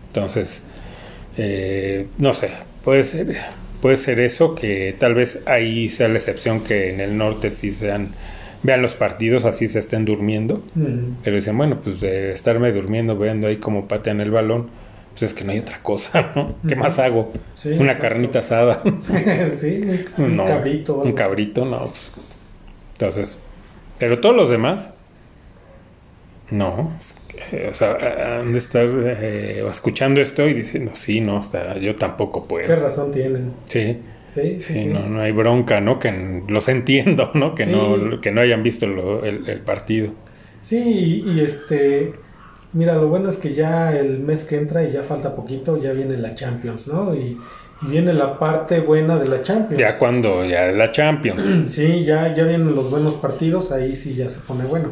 [0.10, 0.64] Entonces,
[1.38, 2.50] eh, no sé,
[2.84, 3.38] puede ser,
[3.82, 7.72] puede ser eso, que tal vez ahí sea la excepción que en el norte sí
[7.72, 8.10] sean,
[8.64, 10.62] vean los partidos, así se estén durmiendo.
[11.24, 14.68] Pero dicen, bueno, pues de estarme durmiendo, viendo ahí cómo patean el balón,
[15.12, 16.54] pues es que no hay otra cosa, ¿no?
[16.68, 17.32] ¿Qué más hago?
[17.54, 18.02] Sí, Una exacto.
[18.02, 18.84] carnita asada.
[19.58, 19.86] sí,
[20.18, 20.98] un, No, cabrito.
[21.02, 21.86] Un cabrito, no.
[21.86, 22.12] pues.
[23.00, 23.40] Entonces,
[23.98, 24.94] pero todos los demás,
[26.52, 26.98] no.
[27.70, 32.42] o sea, han de estar eh, escuchando esto y diciendo, sí, no, está, yo tampoco
[32.44, 32.76] ¿Qué puedo.
[32.76, 33.54] razón tienen?
[33.66, 33.98] Sí,
[34.34, 34.86] Sí, sí, sí, sí.
[34.86, 35.98] No, no hay bronca, ¿no?
[36.00, 37.56] Que los entiendo, ¿no?
[37.56, 40.14] Que, no, que no hayan visto lo- el, el partido.
[40.62, 42.14] Sí, y, y este,
[42.74, 45.94] mira, lo bueno es que ya el mes que entra y ya falta poquito, ya
[45.94, 47.16] viene la Champions, ¿no?
[47.16, 47.38] Y,
[47.82, 49.80] y viene la parte buena de la Champions.
[49.80, 51.46] Ya cuando, ya la Champions.
[51.74, 54.90] Sí, ya, ya vienen los buenos partidos, ahí sí ya se pone bueno.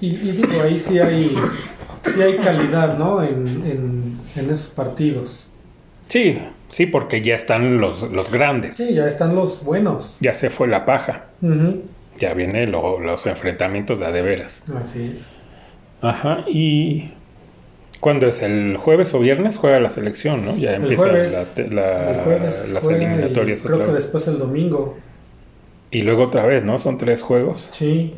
[0.00, 3.22] Y, y digo, ahí sí hay, sí hay calidad, ¿no?
[3.22, 5.46] En, en, en esos partidos.
[6.08, 6.38] Sí,
[6.68, 8.76] sí, porque ya están los, los grandes.
[8.76, 10.16] Sí, ya están los buenos.
[10.20, 11.26] Ya se fue la paja.
[12.18, 14.64] Ya vienen lo- los enfrentamientos de a de veras.
[14.84, 15.30] Así es.
[16.02, 17.10] Ajá, y
[18.00, 18.42] ¿cuándo es?
[18.42, 20.56] ¿El jueves o viernes juega la selección, no?
[20.56, 21.12] Ya empiezan
[21.74, 24.02] las juega y eliminatorias creo otra que vez.
[24.02, 24.96] después el domingo.
[25.90, 26.78] Y luego otra vez, ¿no?
[26.78, 27.68] Son tres juegos.
[27.72, 28.14] Sí.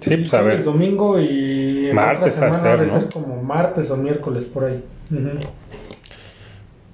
[0.00, 0.62] Sí, pues a ver.
[0.62, 3.00] domingo y Martes semana ser, ¿no?
[3.00, 4.84] ser como martes o miércoles por ahí.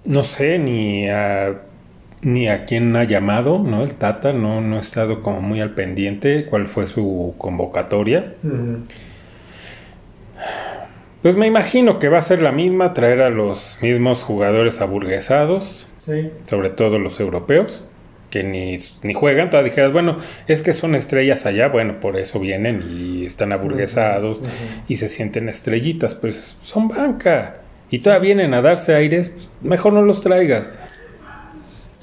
[0.05, 1.61] No sé ni a,
[2.23, 3.83] ni a quién ha llamado, ¿no?
[3.83, 8.35] El Tata no, no he estado como muy al pendiente cuál fue su convocatoria.
[8.43, 8.79] Ujú.
[11.23, 15.87] Pues me imagino que va a ser la misma, traer a los mismos jugadores aburguesados,
[15.99, 16.31] Sí.
[16.47, 17.85] sobre todo los europeos,
[18.31, 19.51] que ni, ni juegan.
[19.51, 24.41] Todas dijeras, bueno, es que son estrellas allá, bueno, por eso vienen y están aburguesados
[24.89, 27.59] y se sienten estrellitas, pues son banca.
[27.91, 30.67] Y todavía vienen a darse aires, pues, mejor no los traigas.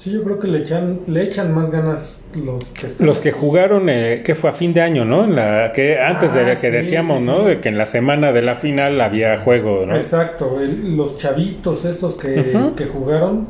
[0.00, 3.06] Sí, yo creo que le echan, le echan más ganas los que están.
[3.06, 5.24] Los que jugaron, eh, que fue a fin de año, ¿no?
[5.24, 7.40] En la que antes de Ah, la que sí, decíamos, sí, ¿no?
[7.40, 7.44] sí.
[7.48, 9.94] De que en la semana de la final había juego, ¿no?
[9.94, 13.46] Exacto, el- los chavitos estos que, que jugaron,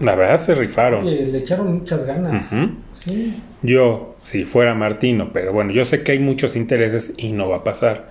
[0.00, 1.04] La verdad se rifaron.
[1.04, 2.50] oye, le echaron muchas ganas.
[2.94, 3.34] Sí.
[3.60, 7.58] Yo, si fuera Martino, pero bueno, yo sé que hay muchos intereses y no va
[7.58, 8.08] a pasar,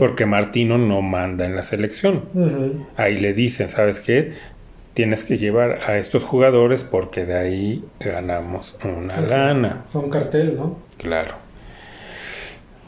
[0.00, 2.24] porque Martino no manda en la selección.
[2.96, 4.32] Ahí le dicen, ¿sabes qué?
[4.94, 9.84] Tienes que llevar a estos jugadores porque de ahí ganamos una Eso, lana.
[9.88, 10.78] Son cartel, ¿no?
[10.98, 11.36] Claro.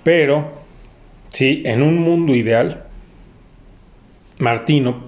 [0.02, 0.50] Pero,
[1.30, 2.84] sí, en un mundo ideal,
[4.38, 5.04] Martino,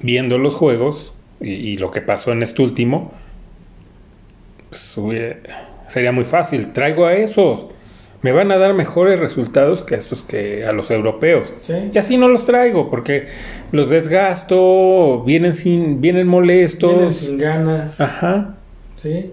[0.00, 3.12] viendo los juegos y, y lo que pasó en este último,
[4.70, 4.96] pues,
[5.88, 6.72] sería muy fácil.
[6.72, 7.66] Traigo a esos.
[8.22, 11.52] Me van a dar mejores resultados que a estos que a los europeos.
[11.56, 11.74] Sí.
[11.92, 13.26] Y así no los traigo porque
[13.72, 16.92] los desgasto, vienen sin, vienen molestos.
[16.92, 18.00] Vienen sin ganas.
[18.00, 18.54] Ajá.
[18.96, 19.32] Sí.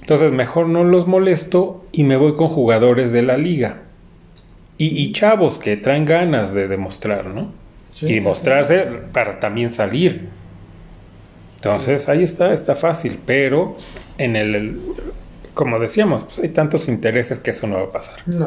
[0.00, 3.82] Entonces mejor no los molesto y me voy con jugadores de la liga.
[4.76, 7.52] Y, y chavos que traen ganas de demostrar, ¿no?
[7.90, 10.28] Sí, y demostrarse para también salir.
[11.56, 13.76] Entonces ahí está, está fácil, pero
[14.18, 14.78] en el-
[15.58, 18.20] como decíamos, pues hay tantos intereses que eso no va a pasar.
[18.26, 18.46] No.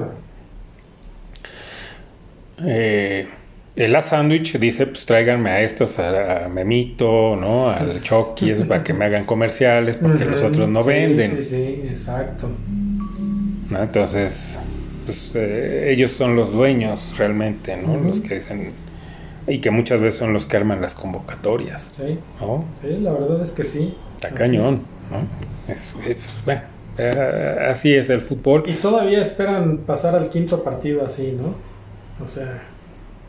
[2.64, 3.28] Eh,
[3.76, 7.70] el A Sandwich dice, pues tráiganme a estos, a, a Memito, ¿no?
[7.70, 11.32] Al Chucky, eso para que me hagan comerciales, porque los otros no Sí, venden.
[11.38, 12.50] Sí, sí, exacto.
[13.70, 13.82] ¿no?
[13.84, 14.58] Entonces,
[15.06, 17.98] pues eh, ellos son los dueños realmente, ¿no?
[17.98, 18.72] Los que dicen,
[19.48, 22.64] y que muchas veces son los que arman las convocatorias, Sí, ¿no?
[22.82, 23.96] sí, la verdad es que sí.
[24.16, 24.82] Está cañón, es.
[25.12, 25.74] ¿no?
[25.74, 26.62] Es- es- bueno,
[26.98, 28.64] eh, así es el fútbol.
[28.68, 31.56] Y todavía esperan pasar al quinto partido así, ¿no?
[32.24, 32.62] O sea,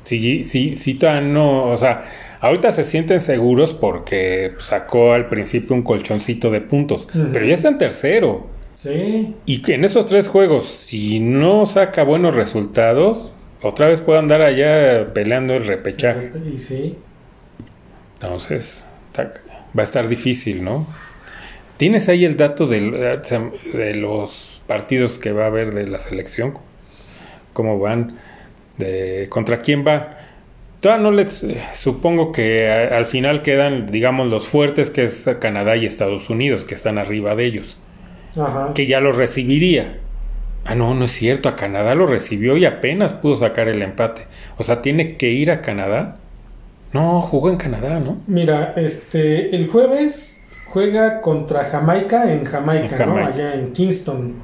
[0.05, 2.05] Sí, sí, sí, todavía no, o sea,
[2.41, 7.69] ahorita se sienten seguros porque sacó al principio un colchoncito de puntos, pero ya está
[7.69, 8.47] en tercero.
[8.75, 9.37] Sí.
[9.47, 13.31] Y que en esos tres juegos, si no saca buenos resultados,
[13.63, 16.33] otra vez puede andar allá peleando el repechaje.
[16.53, 16.97] Y sí.
[18.21, 18.85] Entonces,
[19.17, 20.87] va a estar difícil, ¿no?
[21.83, 26.55] ¿Tienes ahí el dato del- de, los partidos que va a haber de la selección?
[27.55, 28.19] ¿Cómo van?
[28.79, 30.17] De, ¿Contra quién va?
[30.79, 31.45] Todavía no les...
[31.75, 36.63] Supongo que a- al final quedan, digamos, los fuertes, que es Canadá y Estados Unidos,
[36.63, 37.77] que están arriba de ellos.
[38.41, 38.71] Ajá.
[38.77, 39.97] Que ya los recibiría.
[40.65, 41.49] Ah, no, no es cierto.
[41.49, 44.23] A Canadá lo recibió y apenas pudo sacar el empate.
[44.57, 46.19] O sea, tiene que ir a Canadá.
[46.93, 48.21] No, jugó en Canadá, ¿no?
[48.29, 50.32] Mira, este, el jueves
[50.73, 53.17] juega contra Jamaica en Jamaica, En ¿no?
[53.27, 54.35] Allá en Kingston.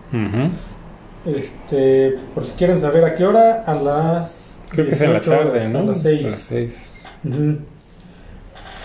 [1.24, 5.20] Este, por si quieren saber a qué hora, a las Creo que es en la
[5.20, 5.78] 18 tarde, horas, ¿no?
[5.78, 6.22] A las A 6.
[6.24, 6.92] las seis.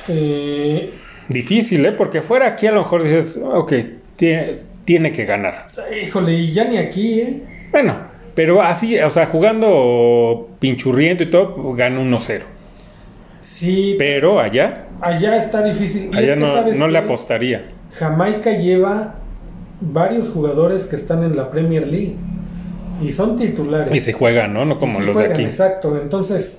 [0.07, 0.93] Eh,
[1.27, 1.91] Difícil, ¿eh?
[1.91, 3.73] Porque fuera aquí a lo mejor dices, ok,
[4.15, 5.65] tiene, tiene que ganar.
[6.01, 7.43] híjole, y ya ni aquí, ¿eh?
[7.71, 7.97] Bueno,
[8.35, 12.41] pero así, o sea, jugando pinchurriento y todo, gana 1-0.
[13.43, 16.09] Sí, Pero allá, allá está difícil.
[16.11, 17.65] Y allá es que, no, ¿sabes no le apostaría.
[17.91, 19.15] Jamaica lleva
[19.81, 22.15] varios jugadores que están en la Premier League
[23.01, 23.93] y son titulares.
[23.93, 24.65] Y se juegan, ¿no?
[24.65, 25.43] No como los juegan, de aquí.
[25.43, 26.57] Exacto, entonces,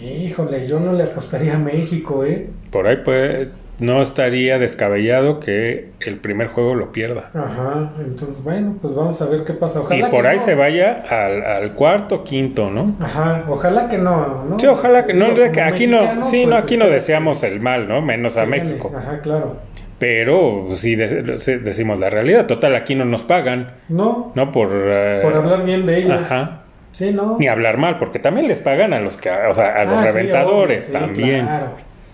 [0.00, 2.50] híjole, yo no le apostaría a México, ¿eh?
[2.70, 7.30] Por ahí puede, no estaría descabellado que el primer juego lo pierda.
[7.34, 9.80] Ajá, entonces, bueno, pues vamos a ver qué pasa.
[9.80, 10.44] Ojalá y por que ahí no.
[10.44, 12.94] se vaya al, al cuarto, quinto, ¿no?
[13.00, 14.58] Ajá, ojalá que no, ¿no?
[14.58, 15.26] Sí, ojalá que no,
[15.64, 18.00] aquí no, sí, no, pues, aquí no espero deseamos el mal, ¿no?
[18.02, 18.62] Menos a gane.
[18.64, 18.92] México.
[18.96, 19.56] Ajá, claro.
[19.98, 24.50] Pero sí decimos la realidad, total, aquí no nos pagan, No, ¿no?
[24.52, 26.20] Por, eh, por hablar bien de ellos.
[26.22, 26.62] Ajá.
[26.92, 27.36] Sí, ¿no?
[27.38, 30.00] Ni hablar mal, porque también les pagan a los que, o sea, a los Ah,
[30.00, 31.46] sí, reventadores obvio, sí, también.
[31.46, 31.66] claro.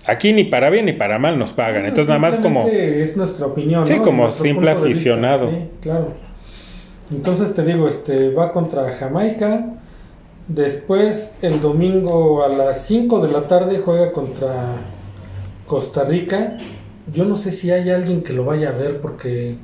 [0.06, 1.84] Aquí ni para bien ni para mal nos pagan.
[1.84, 3.86] Entonces nada más como Es nuestra opinión.
[3.86, 4.02] Sí, ¿no?
[4.02, 5.50] como simple vista, aficionado.
[5.50, 6.14] Sí, claro.
[7.10, 9.66] Entonces te digo, este va contra Jamaica.
[10.48, 14.76] Después, el domingo a las 5 de la tarde juega contra
[15.66, 16.56] Costa Rica.
[17.12, 19.56] Yo no sé si hay alguien que lo vaya a ver porque.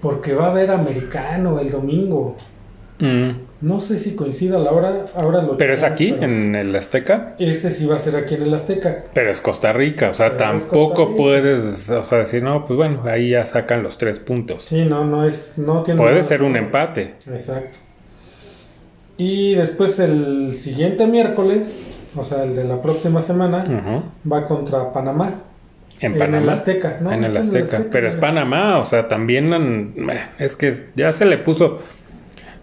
[0.00, 2.36] Porque va a haber americano el domingo.
[3.00, 5.04] Mm, No sé si coincida la hora.
[5.14, 8.34] Ahora lo pero es aquí pero en el Azteca, Ese sí va a ser aquí
[8.34, 9.04] en el Azteca.
[9.12, 13.02] pero es Costa Rica, o sea, Pero tampoco puedes, o sea, decir, no, pues bueno,
[13.04, 14.64] ahí ya sacan los tres puntos.
[14.64, 15.52] Sí, no, no es.
[15.56, 17.14] No tiene Puede ser un empate.
[17.30, 17.78] Exacto.
[19.18, 25.34] Y después el siguiente miércoles, o sea, el de la próxima semana, va contra Panamá.
[26.00, 26.38] En En Panamá.
[26.44, 27.12] el Azteca, ¿no?
[27.12, 27.84] En el Aquí en el Azteca.
[27.92, 28.14] Pero es.
[28.14, 31.80] Panamá, o sea, también mm, eh, es que ya se le puso.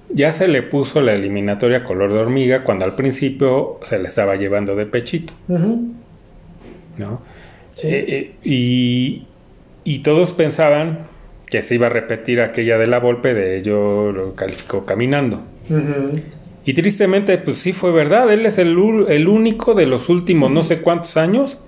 [0.10, 4.36] Ya se le puso la eliminatoria color de hormiga cuando al principio se le estaba
[4.36, 5.34] llevando de pechito.
[6.98, 7.22] ¿no?
[7.72, 7.88] Sí.
[7.88, 9.28] Eh, eh, y,
[9.84, 11.08] y todos pensaban
[11.50, 15.44] que se iba a repetir aquella de la Volpe de yo lo calificó caminando.
[16.66, 18.32] Y tristemente, pues sí fue verdad.
[18.32, 21.62] Él es el, el único de los últimos no sé cuántos años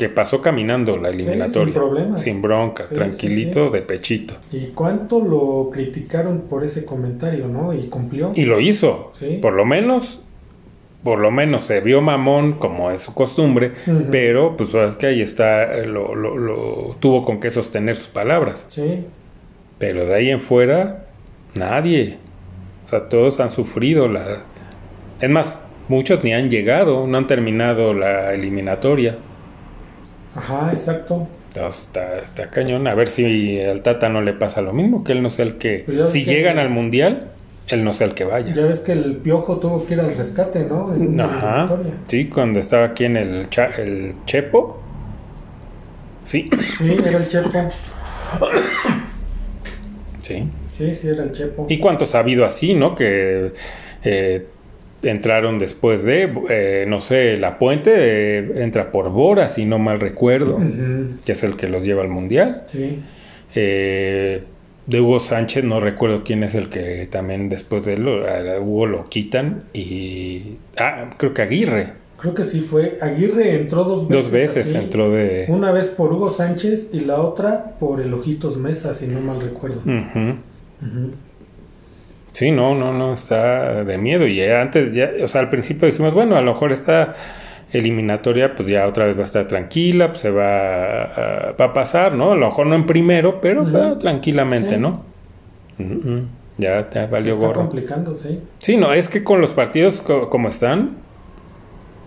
[0.00, 1.64] que pasó caminando la eliminatoria.
[1.66, 2.22] sin problemas.
[2.22, 4.34] Sin bronca, Sí, tranquilito, sí, de pechito.
[4.52, 7.72] ¿Y cuánto lo criticaron por ese comentario, no?
[7.74, 8.32] Y cumplió.
[8.34, 9.12] Y lo hizo.
[9.42, 10.22] Por lo menos,
[11.04, 13.72] por lo menos se vio mamón como es su costumbre,
[14.10, 18.64] pero pues es que ahí está, lo, lo- lo- tuvo con qué sostener sus palabras.
[18.68, 19.00] Sí.
[19.78, 21.06] Pero de ahí en fuera,
[21.54, 22.16] nadie.
[22.86, 24.38] O sea, todos han sufrido la...
[25.20, 25.58] Es más,
[25.88, 29.16] muchos ni han llegado, no han terminado la eliminatoria.
[30.34, 31.26] Ajá, exacto.
[31.54, 32.86] Entonces, está, está cañón.
[32.86, 35.56] A ver si al Tata no le pasa lo mismo, que él no sea el
[35.58, 35.82] que...
[35.86, 37.32] Pues si que- llegan al Mundial,
[37.68, 38.52] él no sea el que vaya.
[38.54, 40.94] Ya ves que el piojo tuvo que ir al rescate, ¿no?
[40.94, 41.68] En Ajá.
[42.06, 44.80] Sí, cuando estaba aquí en el, cha- el Chepo.
[46.24, 46.48] Sí.
[46.78, 47.68] Sí, era el Chepo.
[50.20, 50.48] Sí.
[50.68, 51.66] Sí, sí, era el Chepo.
[51.68, 52.94] ¿Y cuántos ha habido así, no?
[52.94, 53.52] Que
[54.04, 54.46] eh,
[55.02, 60.00] entraron después de, eh, no sé, La Puente eh, entra por Bora, si no mal
[60.00, 60.58] recuerdo,
[61.24, 62.64] que es el que los lleva al Mundial.
[62.66, 63.00] Sí.
[63.54, 64.42] Eh,
[64.86, 68.86] de Hugo Sánchez, no recuerdo quién es el que también después de él, a Hugo
[68.86, 70.56] lo quitan y...
[70.76, 71.92] Ah, creo que Aguirre.
[72.18, 72.98] Creo que sí fue.
[73.00, 74.24] Aguirre entró dos veces.
[74.24, 74.76] Dos veces así.
[74.76, 75.46] entró de...
[75.48, 79.40] Una vez por Hugo Sánchez y la otra por el Ojitos Mesa, si no mal
[79.40, 79.80] recuerdo.
[82.32, 84.26] Sí, no, no, no, está de miedo.
[84.26, 87.14] Y ya antes, ya, o sea, al principio dijimos, bueno, a lo mejor esta
[87.72, 91.72] eliminatoria, pues ya otra vez va a estar tranquila, pues se va a, va a
[91.72, 92.32] pasar, ¿no?
[92.32, 94.80] A lo mejor no en primero, pero va tranquilamente, Sí.
[94.80, 95.04] ¿no?
[96.58, 97.60] Ya te Se valió está gorro.
[97.60, 98.40] complicando, sí.
[98.58, 100.96] Sí, no, es que con los partidos co- como están,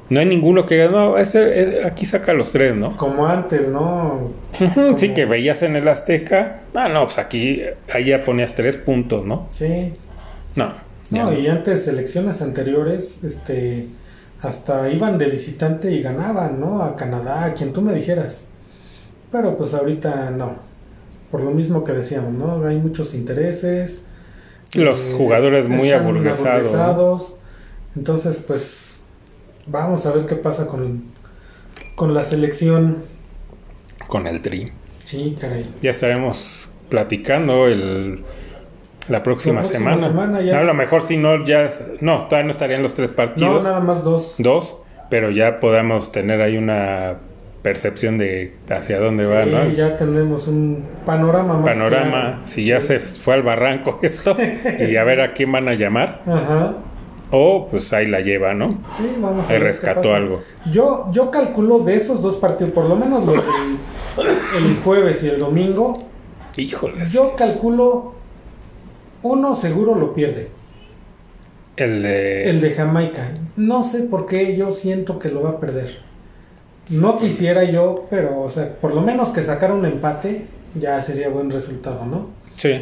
[0.09, 2.95] No hay ninguno que diga, no, ese, eh, aquí saca los tres, ¿no?
[2.97, 4.31] Como antes, ¿no?
[4.97, 6.59] Sí, que veías en el Azteca.
[6.75, 7.61] Ah, no, pues aquí,
[7.91, 9.47] ahí ya ponías tres puntos, ¿no?
[9.53, 9.93] Sí.
[10.55, 10.73] No.
[11.09, 11.33] No, no.
[11.37, 13.87] y antes, elecciones anteriores, este,
[14.41, 16.81] hasta iban de visitante y ganaban, ¿no?
[16.81, 18.45] A Canadá, a quien tú me dijeras.
[19.31, 20.55] Pero pues ahorita no.
[21.31, 22.65] Por lo mismo que decíamos, ¿no?
[22.67, 24.05] Hay muchos intereses.
[24.73, 27.35] Los eh, jugadores muy aburguesados.
[27.95, 28.93] Entonces, pues,
[29.67, 31.05] vamos a ver qué pasa con,
[31.95, 33.05] con la selección.
[34.07, 34.71] Con el tri.
[35.03, 35.73] Sí, caray.
[35.81, 38.23] Ya estaremos platicando el,
[39.09, 40.07] la próxima, La próxima semana.
[40.07, 40.53] semana ya.
[40.53, 41.69] No, a lo mejor si no, ya.
[42.01, 43.63] No, todavía no estarían los tres No, partidos.
[43.63, 44.35] nada más dos.
[44.37, 44.77] Dos,
[45.09, 47.15] pero ya podamos tener ahí una
[47.61, 49.69] percepción de hacia dónde va, Sí, ¿no?
[49.69, 52.37] ya tenemos un panorama más Panorama, claro.
[52.43, 52.87] si ya Sí.
[52.87, 54.35] se fue al barranco esto,
[54.85, 56.73] y a ver a quién van a llamar, Ajá.
[57.31, 58.79] o pues ahí la lleva, ¿no?
[58.97, 60.15] Sí, vamos a Ahí ver qué rescató pasa.
[60.17, 60.41] algo.
[60.73, 64.27] Yo, yo calculo de esos dos partidos, por lo menos los del
[64.57, 66.03] el jueves y el domingo,
[66.57, 67.13] Híjoles.
[67.13, 68.15] yo calculo
[69.23, 70.49] uno seguro lo pierde.
[71.75, 72.49] El de.
[72.49, 73.31] El de Jamaica.
[73.57, 75.97] No sé por qué yo siento que lo va a perder.
[76.89, 80.45] No quisiera yo, pero, o sea, por lo menos que sacara un empate
[80.75, 82.27] ya sería buen resultado, ¿no?
[82.55, 82.81] Sí.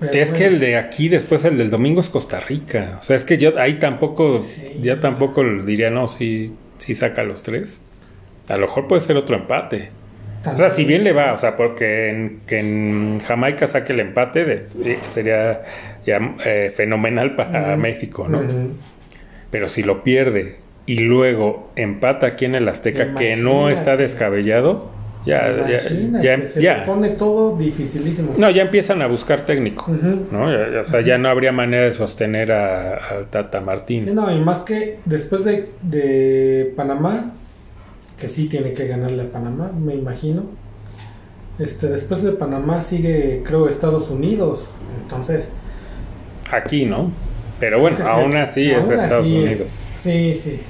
[0.00, 2.98] Pero Es que el de aquí, después el del domingo es Costa Rica.
[3.00, 4.78] O sea, es que yo ahí tampoco, Sí.
[4.80, 7.80] ya tampoco diría, no, sí, sí saca los tres.
[8.48, 9.90] A lo mejor puede ser otro empate.
[10.52, 14.00] O sea, si bien le va, o sea, porque en, que en Jamaica saque el
[14.00, 15.62] empate de- eh, sería
[16.06, 17.76] ya eh, fenomenal para.
[17.76, 18.42] México, ¿no?
[19.50, 24.90] Pero si lo pierde y luego empata aquí en el Azteca, que no está descabellado,
[25.24, 26.84] ya, ya, Imagínate, ya, se ya.
[26.84, 28.34] pone todo dificilísimo.
[28.36, 29.90] No, ya empiezan a buscar técnico.
[30.30, 30.50] ¿no?
[30.52, 34.14] Ya- o sea, ya no habría manera de sostener a, Tata Sí, Martín.
[34.14, 37.32] no, y más que después de, de Panamá,
[38.18, 40.44] que sí tiene que ganarle a Panamá, me imagino.
[41.58, 44.70] Este, después de Panamá sigue, creo, Estados Unidos.
[45.02, 45.52] Entonces,
[46.50, 47.10] Aquí, ¿no?
[47.58, 49.44] Pero bueno, aún sí, así es aún Estados así es.
[49.44, 49.68] Unidos.
[49.98, 50.60] Sí, sí.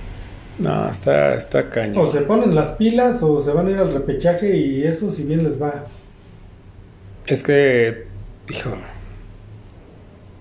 [0.58, 1.98] No, está, está cañón.
[1.98, 5.24] O se ponen las pilas o se van a ir al repechaje y eso si
[5.24, 5.86] bien les va.
[7.26, 8.06] Es que,
[8.48, 8.94] híjole.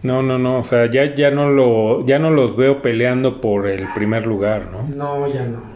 [0.03, 3.67] No, no, no, o sea, ya, ya no lo, ya no los veo peleando por
[3.67, 4.87] el primer lugar, ¿no?
[4.95, 5.72] No, ya no.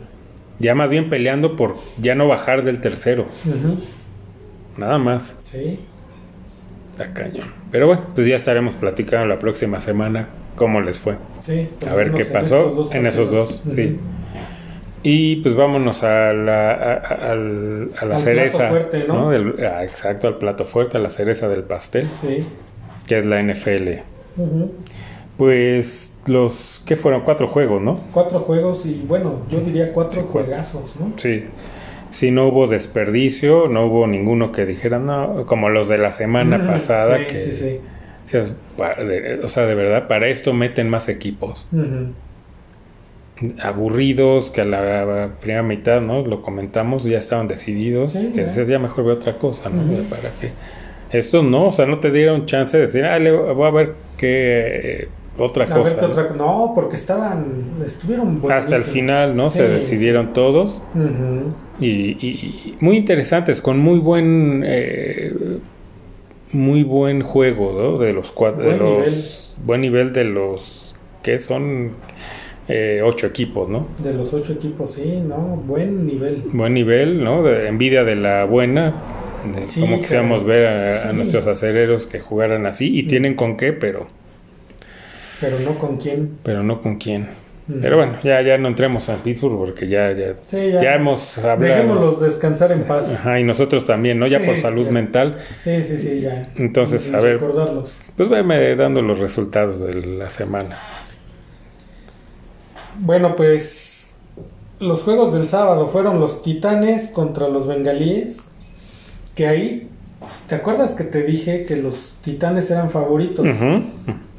[0.59, 3.25] Ya más bien peleando por ya no bajar del tercero,
[4.77, 5.37] nada más.
[5.45, 5.79] Sí.
[6.91, 7.49] Está cañón.
[7.71, 11.15] Pero bueno, pues ya estaremos platicando la próxima semana cómo les fue.
[11.41, 11.69] Sí.
[11.87, 13.97] A ver qué en pasó en esos dos, sí.
[15.03, 18.57] Y pues vámonos a la, a, a- al- a la Al cereza.
[18.57, 19.29] plato fuerte, ¿no?
[19.29, 22.39] Del- ah, exacto, al plato fuerte, a la cereza del pastel, Sí.
[23.05, 24.01] que es la NFL.
[25.37, 27.21] Pues los, ¿qué fueron?
[27.21, 27.95] Cuatro juegos, ¿no?
[28.13, 31.11] Cuatro juegos y bueno, yo diría cuatro Sí, juegazos, ¿no?
[31.17, 31.43] Sí.
[32.11, 36.65] Sí, no hubo desperdicio, no hubo ninguno que dijera, no, como los de la semana
[36.65, 37.79] pasada, Sí, que, sí, sí.
[38.25, 41.65] decías, "Pa- de- o sea, de verdad, para esto meten más equipos.
[43.61, 46.25] Aburridos, que a la primera mitad, ¿no?
[46.25, 49.83] Lo comentamos, ya estaban decididos, Sí, que decías, ya mejor ve otra cosa, ¿no?
[49.83, 50.01] Ujú.
[50.01, 50.51] Ya ¿Para qué?
[51.11, 53.93] Estos no, o sea, no te dieron chance de decir, ah, le voy a ver
[54.17, 55.07] qué
[55.37, 55.83] otra A cosa.
[55.83, 56.07] ver ¿no?
[56.07, 57.45] otra No, porque estaban,
[57.85, 59.49] estuvieron Hasta el final, ¿no?
[59.49, 60.81] Se Sí, decidieron todos.
[61.79, 65.31] Y, y- y muy interesantes, con muy buen eh,
[66.51, 67.97] muy buen juego, ¿no?
[67.97, 69.65] De los cuatro, de los nivel.
[69.67, 71.91] buen nivel de los que son
[72.69, 73.87] eh, ocho equipos, ¿no?
[74.03, 75.37] De los ocho equipos, sí, ¿no?
[75.67, 76.43] Buen nivel.
[76.53, 77.43] Buen nivel, ¿no?
[77.43, 78.93] De envidia de la buena.
[79.53, 83.55] De Sí, cómo quisiéramos ver a, a nuestros acereros que jugaran así y tienen con
[83.55, 84.07] qué, pero
[85.41, 86.37] Pero no con quién.
[86.43, 87.29] pero no con quién.
[87.69, 87.79] Ujú.
[87.81, 90.81] Pero bueno, ya ya no entremos a Pittsburgh porque ya ya, Sí, ya.
[90.81, 91.61] ya hemos hablado.
[91.63, 93.11] Dejémoslos descansar en paz.
[93.13, 94.25] Ajá, y nosotros también, ¿no?
[94.27, 94.91] Ya Sí, por salud ya.
[94.91, 95.37] mental.
[95.57, 96.49] Sí, sí, sí, ya.
[96.55, 97.33] Entonces, a ver.
[97.41, 98.01] Recordarlos.
[98.15, 100.77] Pues veme dando los resultados de la semana.
[102.99, 104.11] Bueno, pues
[104.79, 108.49] los juegos del sábado fueron los Titanes contra los Bengalíes.
[109.35, 109.89] Que ahí,
[110.47, 113.45] ¿te acuerdas que te dije que los Titanes eran favoritos?
[113.45, 113.83] Ujú.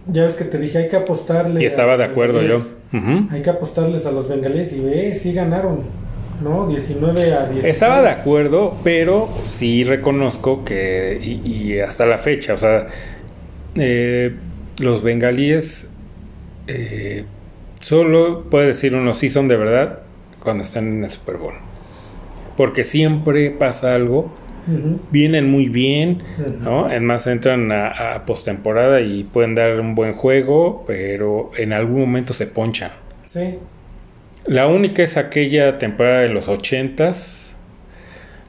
[0.08, 1.62] Ya ves que te dije, hay que apostarle.
[1.62, 2.60] Y estaba de acuerdo yo.
[3.30, 5.82] Hay que apostarles a los bengalíes y ve, sí ganaron,
[6.42, 6.66] ¿no?
[6.66, 7.64] 19 a 10.
[7.64, 12.88] Estaba de acuerdo, pero sí reconozco que, y, y hasta la fecha, o sea,
[13.74, 14.34] eh,
[14.78, 15.88] los bengalíes
[16.66, 17.24] eh,
[17.80, 20.00] solo puede decir uno sí son de verdad
[20.42, 21.54] cuando están en el Super Bowl.
[22.56, 24.32] Porque siempre pasa algo,
[25.10, 26.56] Vienen muy bien, ujú.
[26.60, 26.86] ¿no?
[26.86, 32.34] Además entran a, a postemporada y pueden dar un buen juego, pero en algún momento
[32.34, 32.90] se ponchan.
[33.26, 33.58] Sí,
[34.46, 37.56] La única es aquella temporada de los ochentas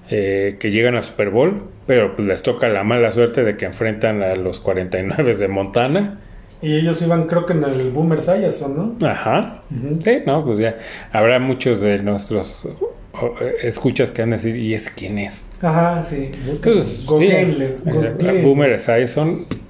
[0.09, 3.65] eh, que llegan a Super Bowl, pero pues les toca la mala suerte de que
[3.65, 6.19] enfrentan a los 49 de Montana.
[6.61, 9.07] Y ellos iban, creo que en el Boomer Sayerson, ¿no?
[9.07, 9.61] Ajá.
[10.03, 10.77] Sí, no, pues ya.
[11.11, 12.67] Habrá muchos de nuestros
[13.61, 15.43] escuchas que van a decir, ¿y ese quién es?
[15.61, 16.31] Ajá, sí.
[16.45, 17.05] Pues, sí
[18.43, 18.79] Boomer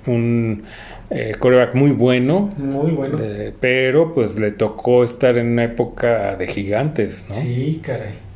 [0.05, 0.63] un
[1.09, 2.49] eh, coreback muy bueno.
[2.57, 3.17] Muy bueno.
[3.59, 7.35] pero pues le tocó estar en una época de gigantes, ¿no?
[7.35, 8.29] Sí, caray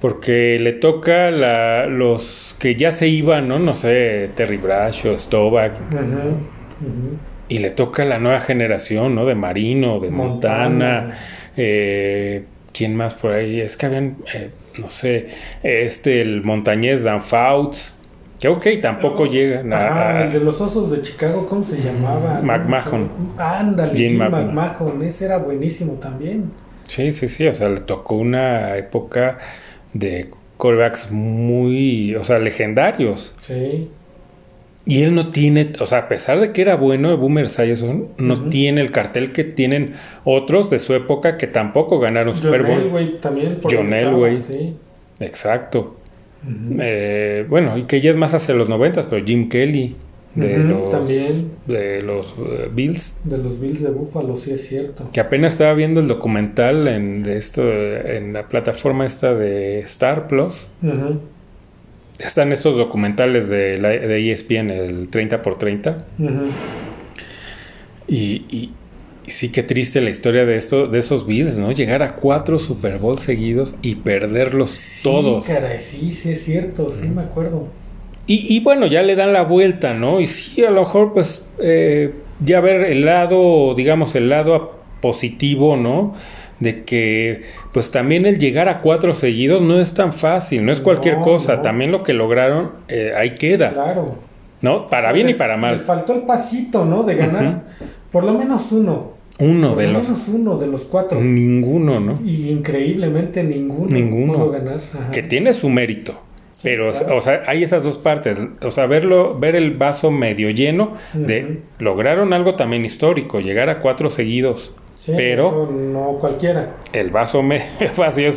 [0.00, 3.58] porque le toca la, los que ya se iban, ¿no?
[3.58, 5.72] No sé, Terry Bradshaw, Stovak.
[7.48, 9.24] Y le toca la nueva generación, ¿no?
[9.24, 11.16] De Marino, de Montana.
[11.56, 12.44] Eh,
[12.76, 13.60] ¿Quién más por ahí?
[13.60, 15.28] Es que habían, eh, no sé,
[15.62, 17.94] este, el montañés Dan Fouts.
[18.38, 19.62] Que ok, tampoco llega.
[19.72, 22.40] Ah, el de los osos de Chicago, ¿cómo se llamaba?
[22.42, 23.08] McMahon.
[23.38, 25.02] Ándale, Jim, McMahon.
[25.02, 26.50] Ese era buenísimo también.
[26.86, 27.46] Sí, sí, sí.
[27.46, 29.38] O sea, le tocó una época
[29.94, 33.34] de corebacks muy, o sea, legendarios.
[33.40, 33.88] Sí.
[34.88, 38.48] Y él no tiene, o sea, a pesar de que era bueno, Boomer Sayerson no
[38.48, 42.76] tiene el cartel que tienen otros de su época que tampoco ganaron Super Bowl.
[42.76, 43.58] John Elway también.
[43.62, 44.40] John Elway.
[44.42, 44.74] Sí.
[45.18, 45.96] Exacto.
[46.78, 49.96] Eh, bueno, y que ya es más hacia los noventas, pero Jim Kelly
[50.36, 55.08] de los también de los eh, Bills de los Bills de Buffalo sí es cierto
[55.10, 60.28] que apenas estaba viendo el documental en de esto en la plataforma esta de Star
[60.28, 60.68] Plus
[62.18, 65.98] están estos documentales de, la, de ESPN el 30 por 30
[68.08, 68.72] y, y,
[69.26, 72.98] sí que triste la historia de esto de esos Bills no llegar a cuatro Super
[72.98, 75.46] Bowl seguidos y perderlos sí, todos.
[75.46, 77.68] caray sí sí es cierto sí me acuerdo.
[78.28, 80.20] Y, bueno, ya le dan la vuelta, ¿no?
[80.20, 82.12] Y sí, a lo mejor, pues, eh,
[82.44, 86.14] ya ver el lado, digamos, el lado positivo, ¿no?
[86.60, 87.42] De que,
[87.74, 91.62] pues también el llegar a cuatro seguidos no es tan fácil, no es cualquier cosa.
[91.62, 93.72] También lo que lograron, eh, ahí queda.
[93.72, 94.26] claro.
[94.62, 94.86] ¿No?
[94.86, 95.74] Para bien y para mal.
[95.74, 97.02] Les faltó el pasito, ¿no?
[97.02, 97.62] De ganar
[98.16, 99.12] por lo menos uno.
[99.38, 100.04] Uno de los.
[100.04, 101.20] menos uno de los cuatro.
[101.20, 102.14] Ninguno, ¿no?
[102.24, 103.90] Y increíblemente ninguno.
[103.90, 104.48] Ninguno.
[104.48, 104.80] ganar.
[105.12, 106.14] Que tiene su mérito.
[106.62, 108.38] Pero, o sea, hay esas dos partes.
[108.62, 113.80] O sea, verlo, ver el vaso medio lleno de lograron algo también histórico, llegar a
[113.80, 114.74] cuatro seguidos.
[115.06, 116.76] Pero no cualquiera.
[116.92, 117.64] El vaso medio
[117.96, 118.32] vacío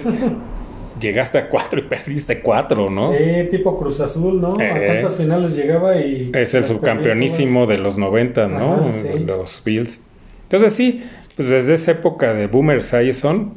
[0.99, 3.13] llegaste a cuatro y perdiste cuatro, ¿no?
[3.13, 4.57] Sí, tipo Cruz Azul, ¿no?
[4.57, 8.91] ¿A eh, cuántas finales llegaba y es el subcampeonísimo de los 90, ¿no?
[9.25, 10.01] Los Bills.
[10.43, 11.03] Entonces sí,
[11.35, 13.53] pues desde esa época de Boomer Sayson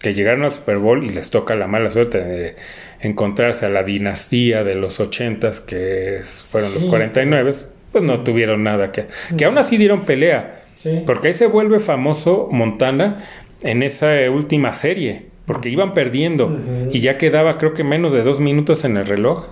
[0.00, 2.56] que llegaron al Super Bowl y les toca la mala suerte de
[3.00, 7.54] encontrarse a la dinastía de los ochentas que fueron los 49,
[7.90, 9.06] pues no tuvieron nada que...
[9.36, 10.63] Que aún así dieron pelea.
[11.06, 13.24] Porque ahí se vuelve famoso Montana
[13.62, 15.26] en esa última serie.
[15.46, 16.58] Porque iban perdiendo
[16.90, 19.46] y ya quedaba creo que menos de dos minutos en el reloj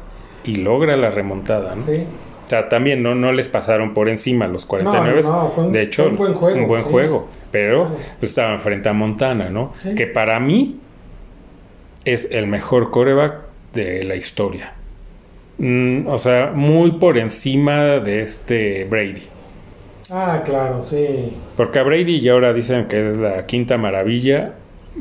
[0.45, 1.83] y logra la remontada, ¿no?
[1.83, 5.23] O sea, también no, no les pasaron por encima los 49.
[5.71, 6.59] de hecho, un buen juego.
[6.59, 9.73] Un buen juego pero pues, estaban frente a Montana, ¿no?
[9.97, 10.81] Que para mí
[12.05, 13.35] es el mejor coreback
[13.75, 14.73] de la historia.
[15.59, 19.23] Mm, o sea, muy por encima de este Brady.
[20.13, 21.33] Ah, claro, sí.
[21.57, 24.53] Porque a Brady y ahora dicen que es la quinta maravilla,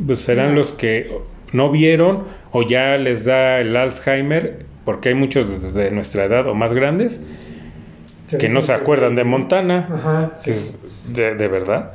[0.05, 1.12] pues serán los que
[1.51, 6.55] no vieron o ya les da el Alzheimer, porque hay muchos de nuestra edad o
[6.55, 7.24] más grandes
[8.38, 9.88] que, no se acuerdan de Montana.
[9.91, 10.32] Ajá,
[11.14, 11.93] de, de verdad.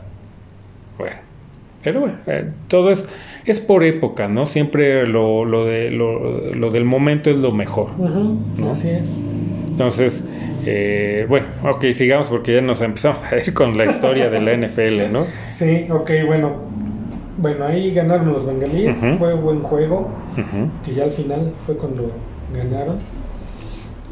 [0.98, 1.16] Bueno,
[1.82, 3.08] pero bueno, eh, todo es,
[3.44, 4.46] es por época, ¿no?
[4.46, 7.90] Siempre lo, lo, de, lo, lo del momento es lo mejor.
[8.70, 9.18] Así es.
[9.68, 10.24] Entonces,
[10.66, 14.54] eh, bueno, ok, sigamos porque ya nos empezamos a ir con la historia de la
[14.56, 15.24] NFL, ¿no?
[15.52, 16.76] Sí, ok, bueno.
[17.38, 20.08] Bueno, ahí ganaron los bengalíes, fue buen juego,
[20.84, 22.10] que ya al final fue cuando
[22.54, 22.98] ganaron.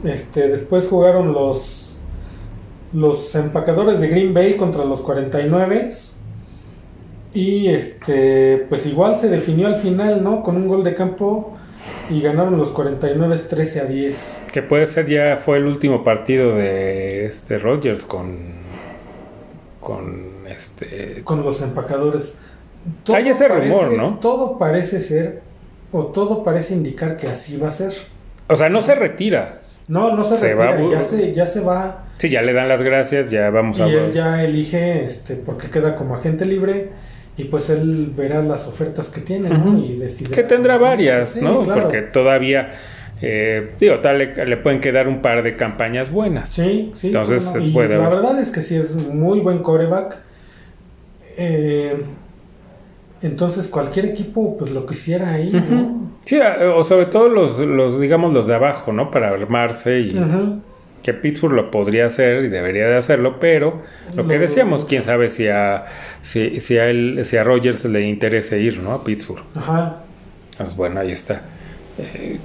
[0.05, 1.84] Este, después jugaron los
[2.92, 5.90] los empacadores de Green Bay contra los 49
[7.34, 10.42] y este, pues igual se definió al final, ¿no?
[10.42, 11.55] Con un gol de campo
[12.11, 14.43] y ganaron los 49 13 a 10.
[14.53, 18.55] Que puede ser ya fue el último partido de este Rodgers con
[19.80, 22.35] con este con los empacadores.
[23.09, 24.18] Hay ese rumor, ¿no?
[24.18, 25.43] Todo parece ser
[25.93, 27.93] o todo parece indicar que así va a ser.
[28.49, 29.61] O sea, no se retira.
[29.87, 32.05] No, no se, retira, ya se ya se va.
[32.16, 35.68] Sí, ya le dan las gracias, ya vamos a Y él ya elige este porque
[35.68, 36.91] queda como agente libre
[37.37, 39.78] y pues él verá las ofertas que tiene, ¿no?
[39.78, 40.01] Y
[40.32, 41.62] Que tendrá varias, ¿no?
[41.64, 42.74] Porque todavía,
[43.20, 46.51] eh, digo, tal le, pueden quedar un par de campañas buenas.
[46.51, 47.09] Sí, sí.
[47.09, 50.18] Entonces La verdad es que sí es muy buen coreback.
[51.37, 52.05] Eh,
[53.20, 56.12] Entonces cualquier equipo pues lo quisiera ahí, ¿no?
[56.20, 59.11] Sí, o sobre todo los, los, digamos, los de abajo, ¿no?
[59.11, 60.14] Para armarse y
[61.05, 63.82] que Pittsburgh lo podría hacer y debería de hacerlo, pero
[64.16, 65.84] lo que decíamos, quién sabe si a,
[66.22, 68.94] si, si a él, si a Rogers le interese ir, ¿no?
[68.94, 69.44] A Pittsburgh.
[69.55, 69.98] Ajá.
[70.57, 71.42] Pues bueno, ahí está.
[71.98, 72.40] Eh,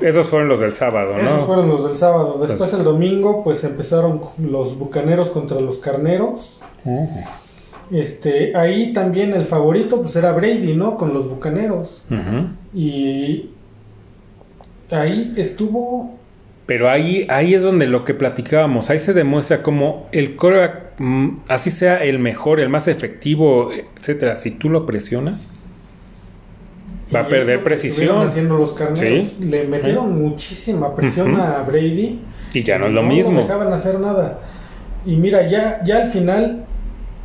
[0.00, 1.28] esos fueron los del sábado, ¿no?
[1.28, 2.38] Esos fueron los del sábado.
[2.40, 6.58] Después el domingo, pues empezaron los bucaneros contra los carneros.
[7.90, 10.96] Este, ahí también el favorito, pues era Brady, ¿no?
[10.96, 12.02] Con los bucaneros.
[12.72, 13.50] Y
[14.90, 16.18] ahí estuvo
[16.70, 21.38] pero ahí, ahí es donde lo que platicábamos, ahí se demuestra como el coreback, mm,
[21.48, 25.48] así sea el mejor, el más efectivo, etcétera, si tú lo presionas,
[27.12, 28.24] va a perder precisión.
[28.24, 29.40] haciendo los carneros.
[29.40, 32.20] Le metieron muchísima presión a Brady.
[32.54, 33.32] Y ya no es lo mismo.
[33.32, 34.38] No dejaban hacer nada.
[35.04, 36.66] Y mira, ya, ya al final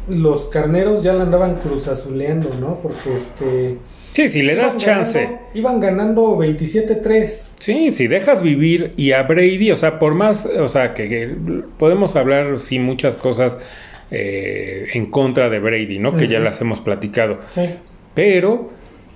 [0.09, 2.79] los carneros ya la andaban cruzazuleando, ¿no?
[2.81, 3.77] Porque este
[4.15, 5.27] Sí, si le das chance.
[5.53, 7.49] iban ganando 27-3.
[7.59, 11.35] Sí, si dejas vivir y a Brady, o sea, por más, o sea, que,
[11.77, 13.57] podemos hablar, sí, muchas cosas
[14.11, 16.15] eh, en contra de Brady, ¿no?
[16.15, 17.39] Que ya las hemos platicado.
[17.51, 17.63] Sí.
[18.13, 18.69] Pero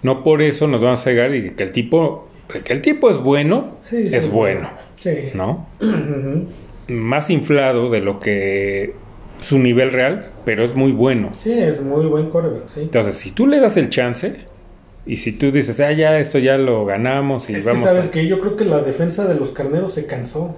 [0.03, 2.27] no por eso nos vamos a cegar y que el tipo,
[2.65, 4.69] que el tipo es bueno, es bueno.
[4.95, 5.29] Sí.
[5.33, 5.65] ¿No?
[6.89, 8.95] Más inflado de lo que
[9.39, 11.29] su nivel real, pero es muy bueno.
[11.37, 12.81] Sí, es muy buen coreback, sí.
[12.81, 14.35] Entonces, si tú le das el chance,
[15.05, 17.81] y si tú dices, ah, ya, esto ya lo ganamos y es vamos.
[17.81, 20.57] Que sabes que yo creo que la defensa de los carneros se cansó.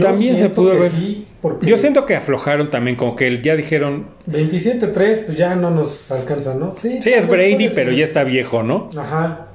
[0.00, 0.92] también se pudo ver.
[1.62, 4.06] yo siento que aflojaron también, como que ya dijeron.
[4.30, 6.72] 27-3, pues ya no nos alcanza, ¿no?
[6.72, 8.88] Sí, sí es Brady, pero ya está viejo, ¿no?
[8.96, 9.48] Ajá.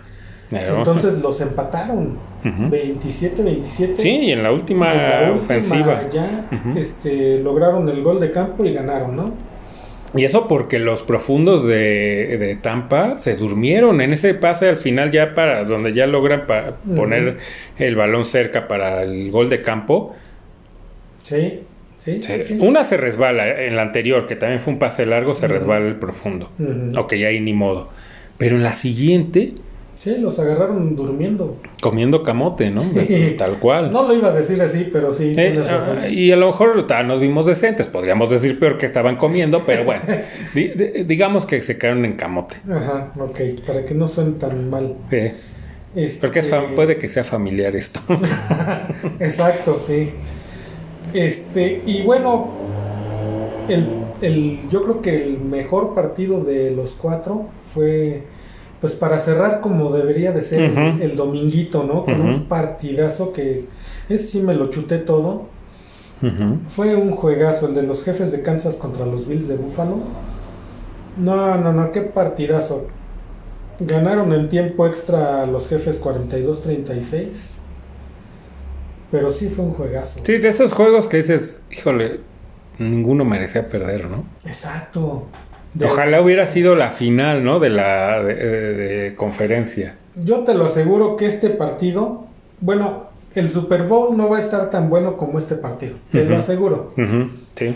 [0.52, 2.18] Entonces los empataron.
[2.44, 3.96] 27-27.
[3.98, 6.08] Sí, y en la última, ofensiva.
[6.12, 9.55] Ya este, lograron el gol de campo y ganaron, ¿no?
[10.16, 15.36] Y eso porque los profundos de, Tampa se durmieron en ese pase al final ya
[15.36, 16.46] para donde ya logran
[16.96, 17.38] poner
[17.78, 20.16] el balón cerca para el gol de campo.
[21.24, 21.62] Sí,
[21.98, 25.48] sí, sí, Una se resbala en la anterior, que también fue un pase largo, se
[25.48, 26.52] resbala el profundo.
[26.98, 27.90] Ok, ahí ni modo.
[28.38, 29.54] Pero en la siguiente
[30.06, 31.58] Sí, los agarraron durmiendo.
[31.82, 32.80] Comiendo camote, ¿no?
[33.40, 33.92] Tal cual.
[33.92, 35.34] No lo iba a decir así, pero sí.
[35.36, 39.64] Eh, ah, y a lo mejor nos vimos decentes, podríamos decir peor que estaban comiendo,
[39.66, 40.04] pero bueno,
[41.08, 42.56] digamos que se quedaron en camote.
[42.72, 44.94] Ajá, ok, para que no suene tan mal.
[45.10, 45.32] Sí.
[45.96, 46.20] Este...
[46.22, 46.44] Porque
[46.76, 48.00] puede que sea familiar esto.
[49.20, 50.12] Exacto, sí.
[51.16, 52.52] Este, y bueno,
[53.68, 53.88] el,
[54.22, 58.35] el, yo creo que el mejor partido de los cuatro fue
[58.82, 60.62] pues para cerrar como debería de ser
[61.02, 62.06] el, dominguito, ¿no?
[62.06, 63.66] Con un partidazo que
[64.10, 65.48] es sí me lo chuté todo.
[66.68, 69.98] Fue un juegazo, el de los jefes de Kansas contra los Bills de Buffalo.
[71.18, 72.88] No, no, no, qué partidazo.
[73.80, 77.56] Ganaron en tiempo extra los jefes 42-36.
[79.12, 80.22] Pero sí fue un juegazo.
[80.24, 82.22] Sí, de esos juegos que dices, híjole,
[82.80, 84.26] ninguno merecía perder, ¿no?
[84.46, 85.28] Exacto.
[85.84, 87.60] Ojalá hubiera sido la final, ¿no?
[87.60, 89.96] De la de, conferencia.
[90.16, 92.26] Yo te lo aseguro que este partido,
[92.62, 95.96] bueno, el Super Bowl no va a estar tan bueno como este partido.
[96.12, 96.94] Te lo aseguro.
[97.56, 97.76] Sí.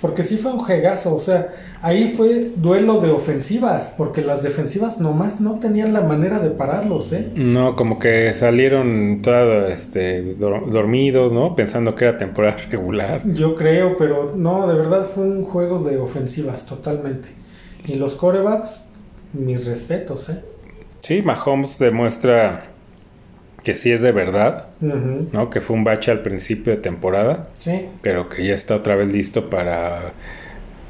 [0.00, 5.00] Porque sí fue un jegazo, o sea, ahí fue duelo de ofensivas, porque las defensivas
[5.00, 7.32] nomás no tenían la manera de pararlos, ¿eh?
[7.34, 11.56] No, como que salieron todos este, dormidos, ¿no?
[11.56, 13.22] Pensando que era temporada regular.
[13.32, 17.28] Yo creo, pero no, de verdad fue un juego de ofensivas totalmente.
[17.86, 18.82] Y los corebacks,
[19.32, 20.42] mis respetos, ¿eh?
[21.00, 22.75] Sí, Mahomes demuestra
[23.66, 25.50] que sí es de verdad, ¿no?
[25.50, 27.86] Que fue un bache al principio de temporada, sí.
[28.00, 30.12] pero que ya está otra vez listo para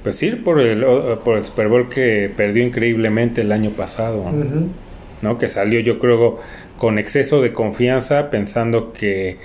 [0.03, 0.85] pues ir por el,
[1.24, 4.27] por el Super Bowl que perdió increíblemente el año pasado,
[5.22, 5.39] ¿no?
[5.39, 6.39] Que salió yo creo
[6.77, 9.39] con exceso de confianza pensando que,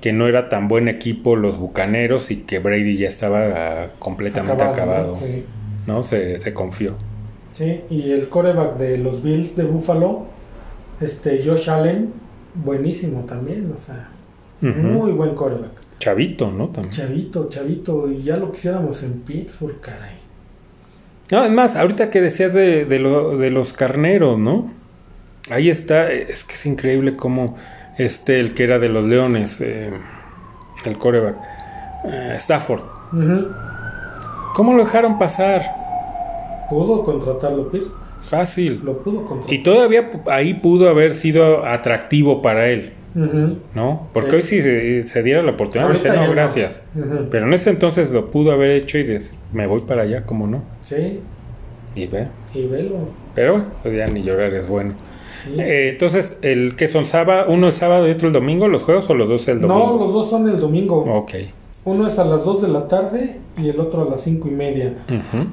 [0.00, 5.18] que no era tan buen equipo los Bucaneros y que Brady ya estaba completamente acabado,
[5.86, 6.02] ¿no?
[6.02, 6.94] Se, se confió.
[7.52, 10.28] Sí, y el coreback de los Bills de Buffalo,
[11.02, 12.23] este Josh Allen,
[12.54, 14.08] buenísimo también, o sea,
[14.60, 15.72] muy buen coreback.
[15.98, 16.68] Chavito, ¿no?
[16.68, 16.92] También.
[16.92, 20.16] Chavito, chavito, y ya lo quisiéramos en Pittsburgh, caray.
[21.30, 24.70] No, además, ahorita que decías de, de, lo, de los carneros, ¿no?
[25.50, 27.56] Ahí está, es que es increíble cómo
[27.98, 29.90] este, el que era de los Leones, eh,
[30.84, 31.36] el coreback,
[32.04, 32.82] eh, Stafford.
[34.54, 35.62] ¿Cómo lo dejaron pasar?
[36.68, 38.03] Pudo contratarlo Pittsburgh.
[38.24, 38.80] Fácil.
[38.82, 39.54] Lo pudo contratar.
[39.54, 42.92] Y todavía ahí pudo haber sido atractivo para él.
[43.74, 44.08] ¿No?
[44.12, 46.82] Porque hoy sí se, diera la oportunidad de decir, no, gracias.
[47.30, 50.48] Pero en ese entonces lo pudo haber hecho y decir, me voy para allá, ¿cómo
[50.48, 50.62] no?
[50.80, 51.20] Sí.
[51.94, 52.26] Y ve.
[52.54, 53.08] Y velo.
[53.34, 54.94] Pero pues ya ni llorar es bueno.
[55.58, 59.08] Eh, entonces, el que son sábado, uno es sábado y otro el domingo, los juegos
[59.10, 59.86] o los dos el domingo?
[59.86, 61.04] No, los dos son el domingo.
[61.04, 61.34] Ok.
[61.84, 64.52] Uno es a las 2 de la tarde y el otro a las cinco y
[64.52, 64.94] media.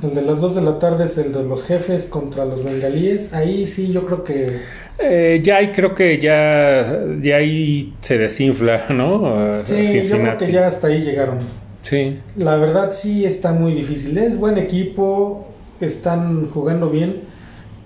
[0.02, 3.34] El de las 2 de la tarde es el de los jefes contra los bengalíes.
[3.34, 4.62] Ahí sí, yo creo que...
[4.98, 9.60] Eh, ya ahí creo que ya, ya ahí se desinfla, ¿no?
[9.66, 11.40] Sí, yo creo que ya hasta ahí llegaron.
[11.84, 12.20] Sí.
[12.38, 14.18] La verdad sí está muy difícil.
[14.18, 15.48] Es buen equipo,
[15.82, 17.31] están jugando bien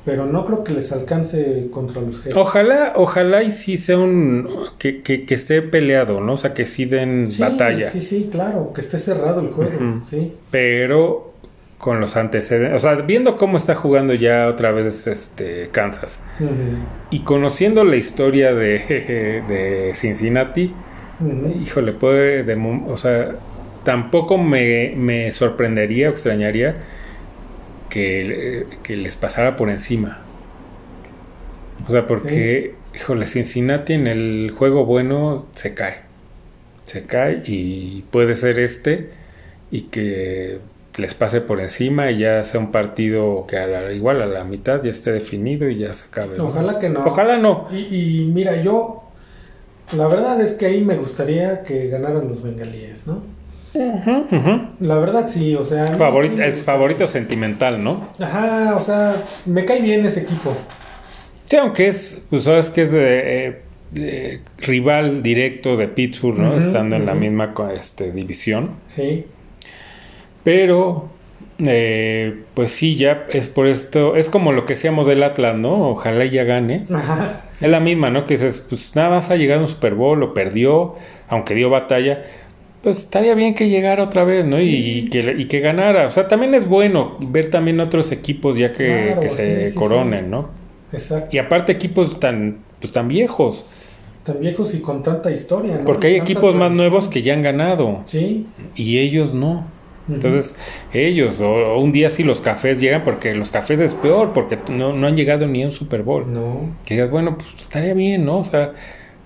[0.05, 2.35] pero no creo que les alcance contra los jefes.
[2.35, 4.47] Ojalá, ojalá y sí sea un
[4.77, 6.33] que, que, esté peleado, ¿no?
[6.33, 7.89] O sea, que sí den batalla.
[7.89, 10.33] Sí, sí, claro, que esté cerrado el juego, sí.
[10.51, 11.33] Pero
[11.79, 16.19] con los antecedentes, o sea, viendo cómo está jugando ya otra vez este Kansas
[17.09, 20.71] y conociendo la historia de, de Cincinnati,
[21.61, 22.45] híjole, puede,
[22.87, 23.35] o sea,
[23.83, 26.75] tampoco me, me sorprendería o extrañaría
[27.89, 30.19] que, les pasara por encima.
[31.87, 35.97] O sea, porque, híjole, Cincinnati en el juego bueno se cae.
[36.83, 39.09] Se cae y puede ser este
[39.71, 40.59] y que
[40.97, 44.81] les pase por encima y ya sea un partido que a igual a la mitad
[44.83, 46.39] ya esté definido y ya se acabe.
[46.39, 47.05] Ojalá que no.
[47.05, 47.67] Ojalá no.
[47.71, 49.03] Y, y, mira, yo,
[49.95, 53.34] la verdad es que ahí me gustaría que ganaran los bengalíes, ¿no?
[54.79, 55.97] La verdad sí, o sea...
[56.45, 58.07] es favorito sentimental, ¿no?
[58.19, 59.15] Ajá, o sea,
[59.45, 60.55] me cae bien ese equipo.
[61.45, 63.61] Sí, aunque es, pues ahora es que es de,
[63.95, 66.57] eh, rival directo de Pittsburgh, ¿no?
[66.57, 68.71] Estando en la misma este, división.
[68.87, 69.25] Sí.
[70.43, 71.09] Pero,
[71.59, 75.89] eh, pues sí, ya es por esto, es como lo que decíamos del Atlas, ¿no?
[75.89, 76.83] Ojalá ya gane.
[76.93, 78.25] Ajá, Es la misma, ¿no?
[78.25, 80.95] Que dices, pues nada más ha llegado a un Super Bowl, lo perdió,
[81.27, 82.23] aunque dio batalla
[82.85, 84.61] pues estaría bien que llegara otra vez, ¿no?
[84.61, 86.05] Y, que, y que ganara.
[86.05, 90.49] O sea, también es bueno ver también otros equipos ya que, se coronen, ¿no?
[90.93, 91.35] Exacto.
[91.35, 93.65] Y aparte equipos tan, pues, tan viejos.
[94.23, 95.85] Tan viejos y con tanta historia, ¿no?
[95.85, 98.01] Porque hay equipos más nuevos que ya han ganado.
[98.05, 98.45] Sí.
[98.75, 99.65] Y ellos no.
[100.07, 100.55] Entonces,
[100.93, 104.93] ellos, o, un día si los cafés llegan, porque los cafés es peor, porque no,
[104.93, 106.31] no han llegado ni a un Super Bowl.
[106.31, 106.69] No.
[106.85, 108.37] Que digas, bueno, pues estaría bien, ¿no?
[108.37, 108.73] O sea,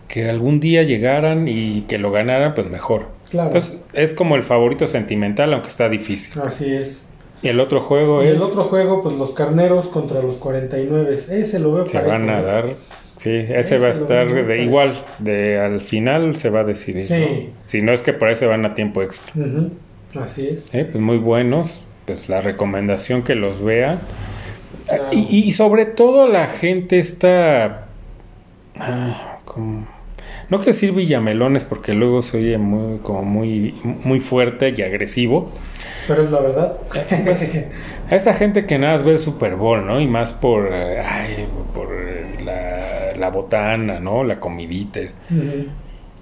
[0.08, 3.19] que algún día llegaran y que lo ganaran, pues mejor.
[3.30, 3.50] Claro.
[3.50, 6.40] Entonces es como el favorito sentimental, aunque está difícil.
[6.42, 7.08] Así es.
[7.42, 8.36] Y el otro juego y es.
[8.36, 11.14] el otro juego, pues los carneros contra los 49.
[11.14, 12.76] Ese lo veo Se van a dar.
[13.18, 15.04] Sí, ese, va a estar de igual.
[15.20, 17.06] De al final se va a decidir.
[17.06, 17.50] Sí.
[17.66, 19.34] Si no es que por ahí se van a tiempo extra.
[20.16, 20.70] Así es.
[20.72, 21.84] pues muy buenos.
[22.06, 24.00] Pues la recomendación que los vean.
[25.12, 27.86] Y, y, sobre todo la gente está.
[28.76, 29.86] Ah, como
[30.50, 35.52] no quiero decir villamelones porque luego se oye muy, como muy, muy fuerte y agresivo.
[36.08, 36.78] Pero es la verdad.
[36.92, 37.50] Pues,
[38.10, 40.02] a esa gente que nada más ve el Super Bowl, ¿no?
[40.02, 41.90] Y más por, ay, por
[42.44, 44.24] la, botana, ¿no?
[44.24, 45.02] La comidita.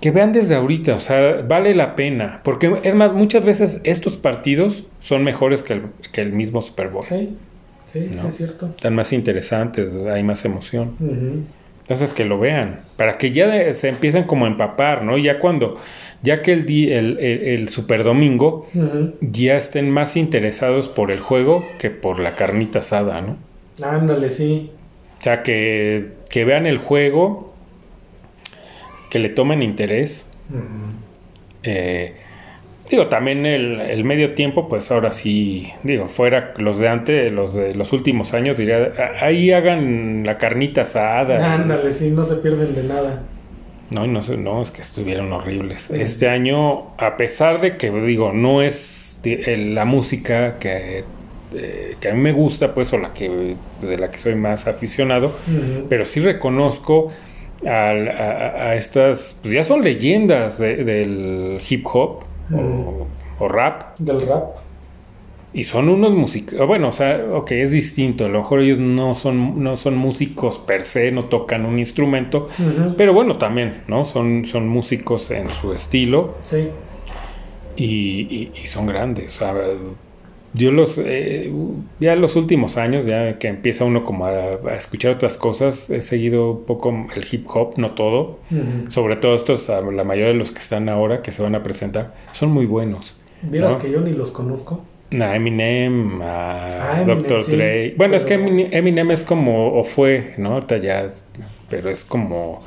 [0.02, 2.42] Que vean desde ahorita, o sea, vale la pena.
[2.44, 6.90] Porque es más, muchas veces estos partidos son mejores que el, que el mismo Super
[6.90, 7.06] Bowl.
[7.06, 7.38] Sí,
[7.92, 8.68] sí, sí, es cierto.
[8.68, 11.48] Están más interesantes, hay más emoción.
[11.88, 15.18] Entonces que lo vean, para que ya se empiecen como a empapar, ¿no?
[15.18, 15.78] Ya cuando,
[16.22, 18.68] ya que el, el, el, Super Domingo
[19.22, 23.38] ya estén más interesados por el juego que por la carnita asada, ¿no?
[23.82, 24.70] Ándale, sí.
[25.18, 27.54] O sea, que, que vean el juego,
[29.10, 30.30] que le tomen interés.
[31.64, 32.18] eh,
[32.90, 37.76] Digo, también el, medio tiempo, pues ahora sí, digo, fuera los de antes, los de
[37.76, 41.56] los últimos años, diría, ahí hagan la carnita asada.
[41.56, 43.24] Ándale, sí, no se pierden de nada.
[43.90, 45.92] No, no, no, es que estuvieron horribles.
[45.92, 51.04] Este año, a pesar de que, digo, no es la música que,
[51.56, 54.68] eh, que a mí me gusta, pues, o la que, de la que soy más
[54.68, 55.36] aficionado,
[55.90, 57.12] pero sí reconozco
[57.66, 62.24] a, estas, pues ya son leyendas del hip hop
[62.54, 63.98] o, rap.
[64.00, 64.58] Del rap.
[65.54, 69.16] Y son unos músicos, bueno, o sea, ok, es distinto, a lo mejor ellos no
[69.16, 72.50] son, no son músicos per se, no tocan un instrumento,
[72.98, 74.06] pero bueno, también, ¿no?
[74.06, 76.36] Son, son músicos en su estilo.
[76.42, 76.68] Sí.
[77.78, 79.54] Y, y, son grandes, o sea,
[80.58, 81.52] yo los, eh,
[82.00, 86.52] ya los últimos años, ya que empieza uno como a, escuchar otras cosas, he seguido
[86.52, 88.40] un poco el hip hop, no todo,
[88.90, 92.16] sobre todo estos, la mayoría de los que están ahora, que se van a presentar,
[92.34, 93.20] son muy buenos.
[93.44, 94.84] ¿Vieras que yo ni los conozco?
[95.12, 97.46] A Eminem, a ah, Dr.
[97.46, 97.94] Dre.
[97.96, 100.56] Bueno, es que Eminem, es como, o fue, ¿no?
[100.56, 101.10] Ahorita ya,
[101.70, 102.62] pero es como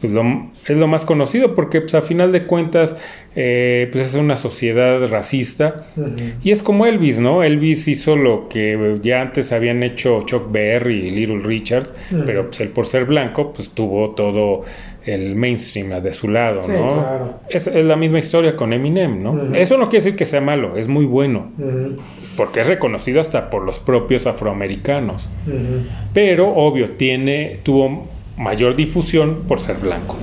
[0.00, 2.96] pues lo, es lo más conocido porque pues a final de cuentas
[3.34, 5.86] eh, pues es una sociedad racista.
[6.42, 7.42] Y es como Elvis, ¿no?
[7.42, 11.86] Elvis hizo lo que ya antes habían hecho Chuck Berry y Little Richard,
[12.26, 14.64] pero pues él por ser blanco pues tuvo todo
[15.04, 17.40] el mainstream de su lado, ¿no?
[17.48, 19.54] Es, la misma historia con Eminem, ¿no?
[19.54, 21.50] Eso no quiere decir que sea malo, es muy bueno,
[22.36, 25.28] porque es reconocido hasta por los propios afroamericanos,
[26.12, 30.16] pero obvio tiene tuvo mayor difusión por ser blanco.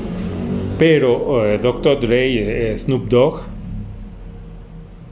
[0.77, 1.99] Pero eh, Dr.
[1.99, 3.41] Dre eh, Snoop Dogg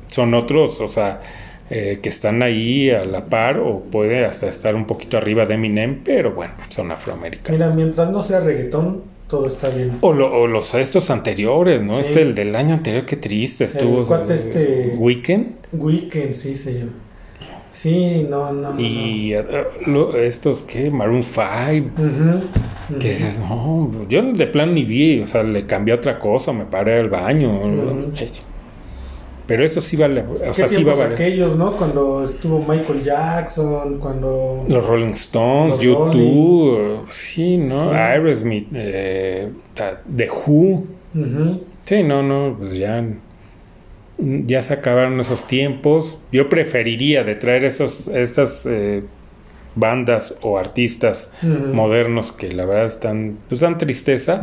[0.08, 1.22] son otros, o sea,
[1.70, 5.56] eh, que están ahí a la par o puede hasta estar un poquito arriba de
[5.56, 7.52] Eminem, pero bueno, son afroamericanos.
[7.52, 9.98] Mira, mientras no sea reggaetón, todo está bien.
[10.02, 11.98] O, los estos anteriores, ¿no?
[11.98, 14.14] Este, el del año anterior, qué triste estuvo.
[14.14, 14.94] El este...
[14.98, 15.56] Weekend.
[15.72, 16.92] Weekend, sí, se llama.
[17.72, 18.80] Sí, no, no.
[18.80, 19.34] Y
[20.18, 20.92] estos, ¿qué?
[20.92, 21.90] Maroon 5.
[23.00, 26.66] Que dices, no, yo de plan ni vi, o sea, le cambié otra cosa, me
[26.66, 27.60] paré al baño.
[29.46, 31.14] Pero eso sí vale, o sea, sí va a valer.
[31.14, 31.72] aquellos, ¿no?
[31.74, 34.66] Cuando estuvo Michael Jackson, cuando...
[34.68, 37.90] Los Rolling Stones, YouTube, sí, ¿no?
[37.90, 37.96] Sí.
[37.96, 39.50] Aerosmith, eh,
[40.16, 40.86] The Who.
[41.84, 43.04] Sí, no, no, pues ya
[44.18, 46.18] ya se acabaron esos tiempos.
[46.32, 49.04] Yo preferiría de traer esos, estas eh,
[49.76, 54.42] bandas o artistas modernos que la verdad están, pues dan tristeza.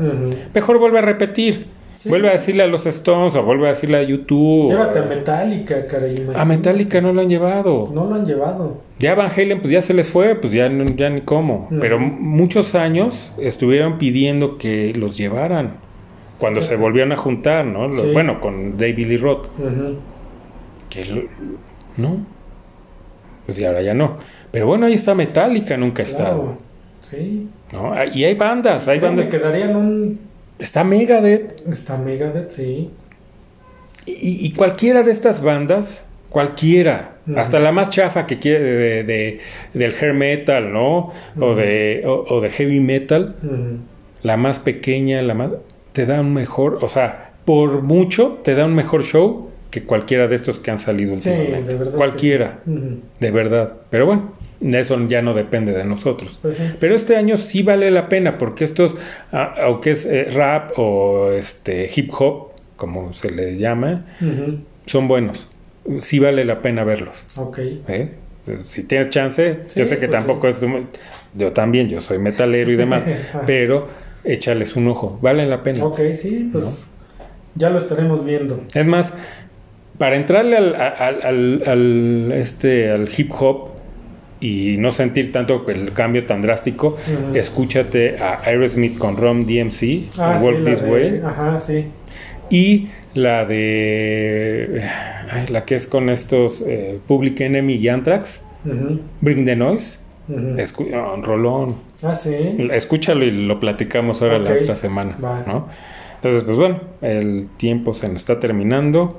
[0.55, 1.67] Mejor vuelve a repetir.
[2.05, 4.71] Vuelve a decirle a los Stones o vuelve a decirle a YouTube.
[4.71, 6.27] Llévate a Metallica, caray.
[6.35, 7.91] A Metallica no lo han llevado.
[7.93, 8.79] No lo han llevado.
[8.99, 11.69] Ya Van Halen, pues ya se les fue, pues ya, ya ni cómo.
[11.81, 15.75] Pero muchos años estuvieron pidiendo que los llevaran
[16.39, 17.91] cuando se volvieron a juntar, ¿no?
[18.15, 19.49] Bueno, con David Lee Roth.
[20.89, 21.29] Que
[21.99, 22.17] no.
[23.45, 24.17] Pues y ahora ya no.
[24.51, 26.57] Pero bueno, ahí está Metallica, nunca ha estado.
[27.03, 27.49] Sí.
[27.73, 27.93] ¿No?
[27.93, 29.27] Ah, y hay bandas, hay bandas.
[29.27, 30.21] Me quedarían un.
[30.59, 31.67] Está Megadeth.
[31.69, 32.91] Está Megadeth, sí.
[34.07, 39.41] Y, cualquiera de estas bandas, cualquiera, hasta la más chafa que quiere de,
[39.73, 41.13] del hair metal, ¿no?
[41.39, 43.37] o, de, o, de heavy metal,
[44.23, 45.51] la más pequeña, la más
[45.93, 50.27] te da un mejor, o sea, por mucho te da un mejor show que cualquiera
[50.27, 51.63] de estos que han salido últimamente.
[51.63, 53.75] de verdad cualquiera, de verdad.
[53.91, 56.39] Pero bueno, eso ya no depende de nosotros.
[56.43, 58.97] Pues Pero este año sí vale la pena porque estos,
[59.33, 64.05] aunque es eh, rap o este hip hop, como se le llama,
[64.87, 65.49] son buenos.
[66.01, 67.25] Sí vale la pena verlos.
[67.37, 67.59] Ok.
[67.89, 68.11] ¿Eh?
[68.65, 70.61] Si tienes chance, yo sé que pues tampoco es...
[71.35, 73.05] Yo también, yo soy metalero y demás,
[73.47, 73.89] pero
[74.25, 75.85] échales un ojo, vale la pena.
[75.85, 76.91] Ok, sí, pues
[77.55, 78.65] ya lo estaremos viendo.
[78.75, 79.13] Es más,
[79.99, 83.80] para entrarle al, al, este, al hip hop
[84.41, 86.97] y no sentir tanto el cambio tan drástico,
[87.35, 91.21] escúchate a Aerosmith con Rom DMC, ah, Walk This Way.
[91.25, 91.85] Ajá, sí.
[92.49, 94.83] Y la de.
[95.51, 98.45] la que es con estos eh, Public Enemy y Anthrax,
[99.21, 99.99] Bring the Noise.
[100.29, 101.75] Uh rolón.
[102.05, 102.35] Ah, sí.
[102.73, 105.17] Escúchalo y lo platicamos ahora la otra semana.
[105.47, 105.69] ¿no?
[106.17, 109.19] Entonces, pues bueno, el tiempo se nos está terminando.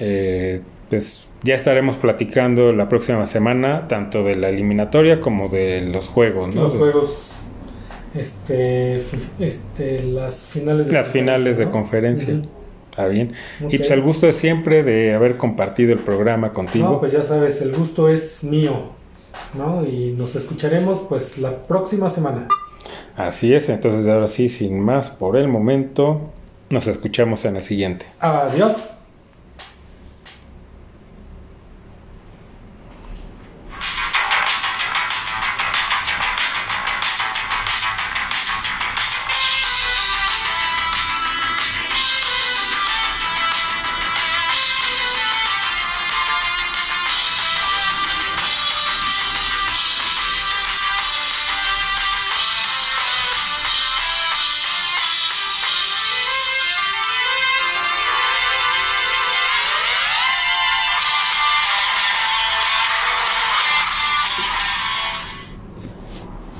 [0.00, 6.08] Eh, pues ya estaremos platicando la próxima semana, tanto de la eliminatoria como de los
[6.08, 6.64] juegos, ¿no?
[6.64, 7.30] Los juegos,
[8.14, 9.02] este,
[9.38, 12.42] este, las finales de las finales de conferencia.
[12.90, 13.32] Está bien.
[13.68, 16.88] Y pues el gusto de siempre de haber compartido el programa contigo.
[16.88, 18.98] No, pues ya sabes, el gusto es mío.
[19.54, 19.84] ¿no?
[19.84, 22.48] Y nos escucharemos pues la próxima semana.
[23.16, 26.30] Así es, entonces ahora sí, sin más por el momento,
[26.70, 28.06] nos escuchamos en el siguiente.
[28.20, 28.97] Adiós.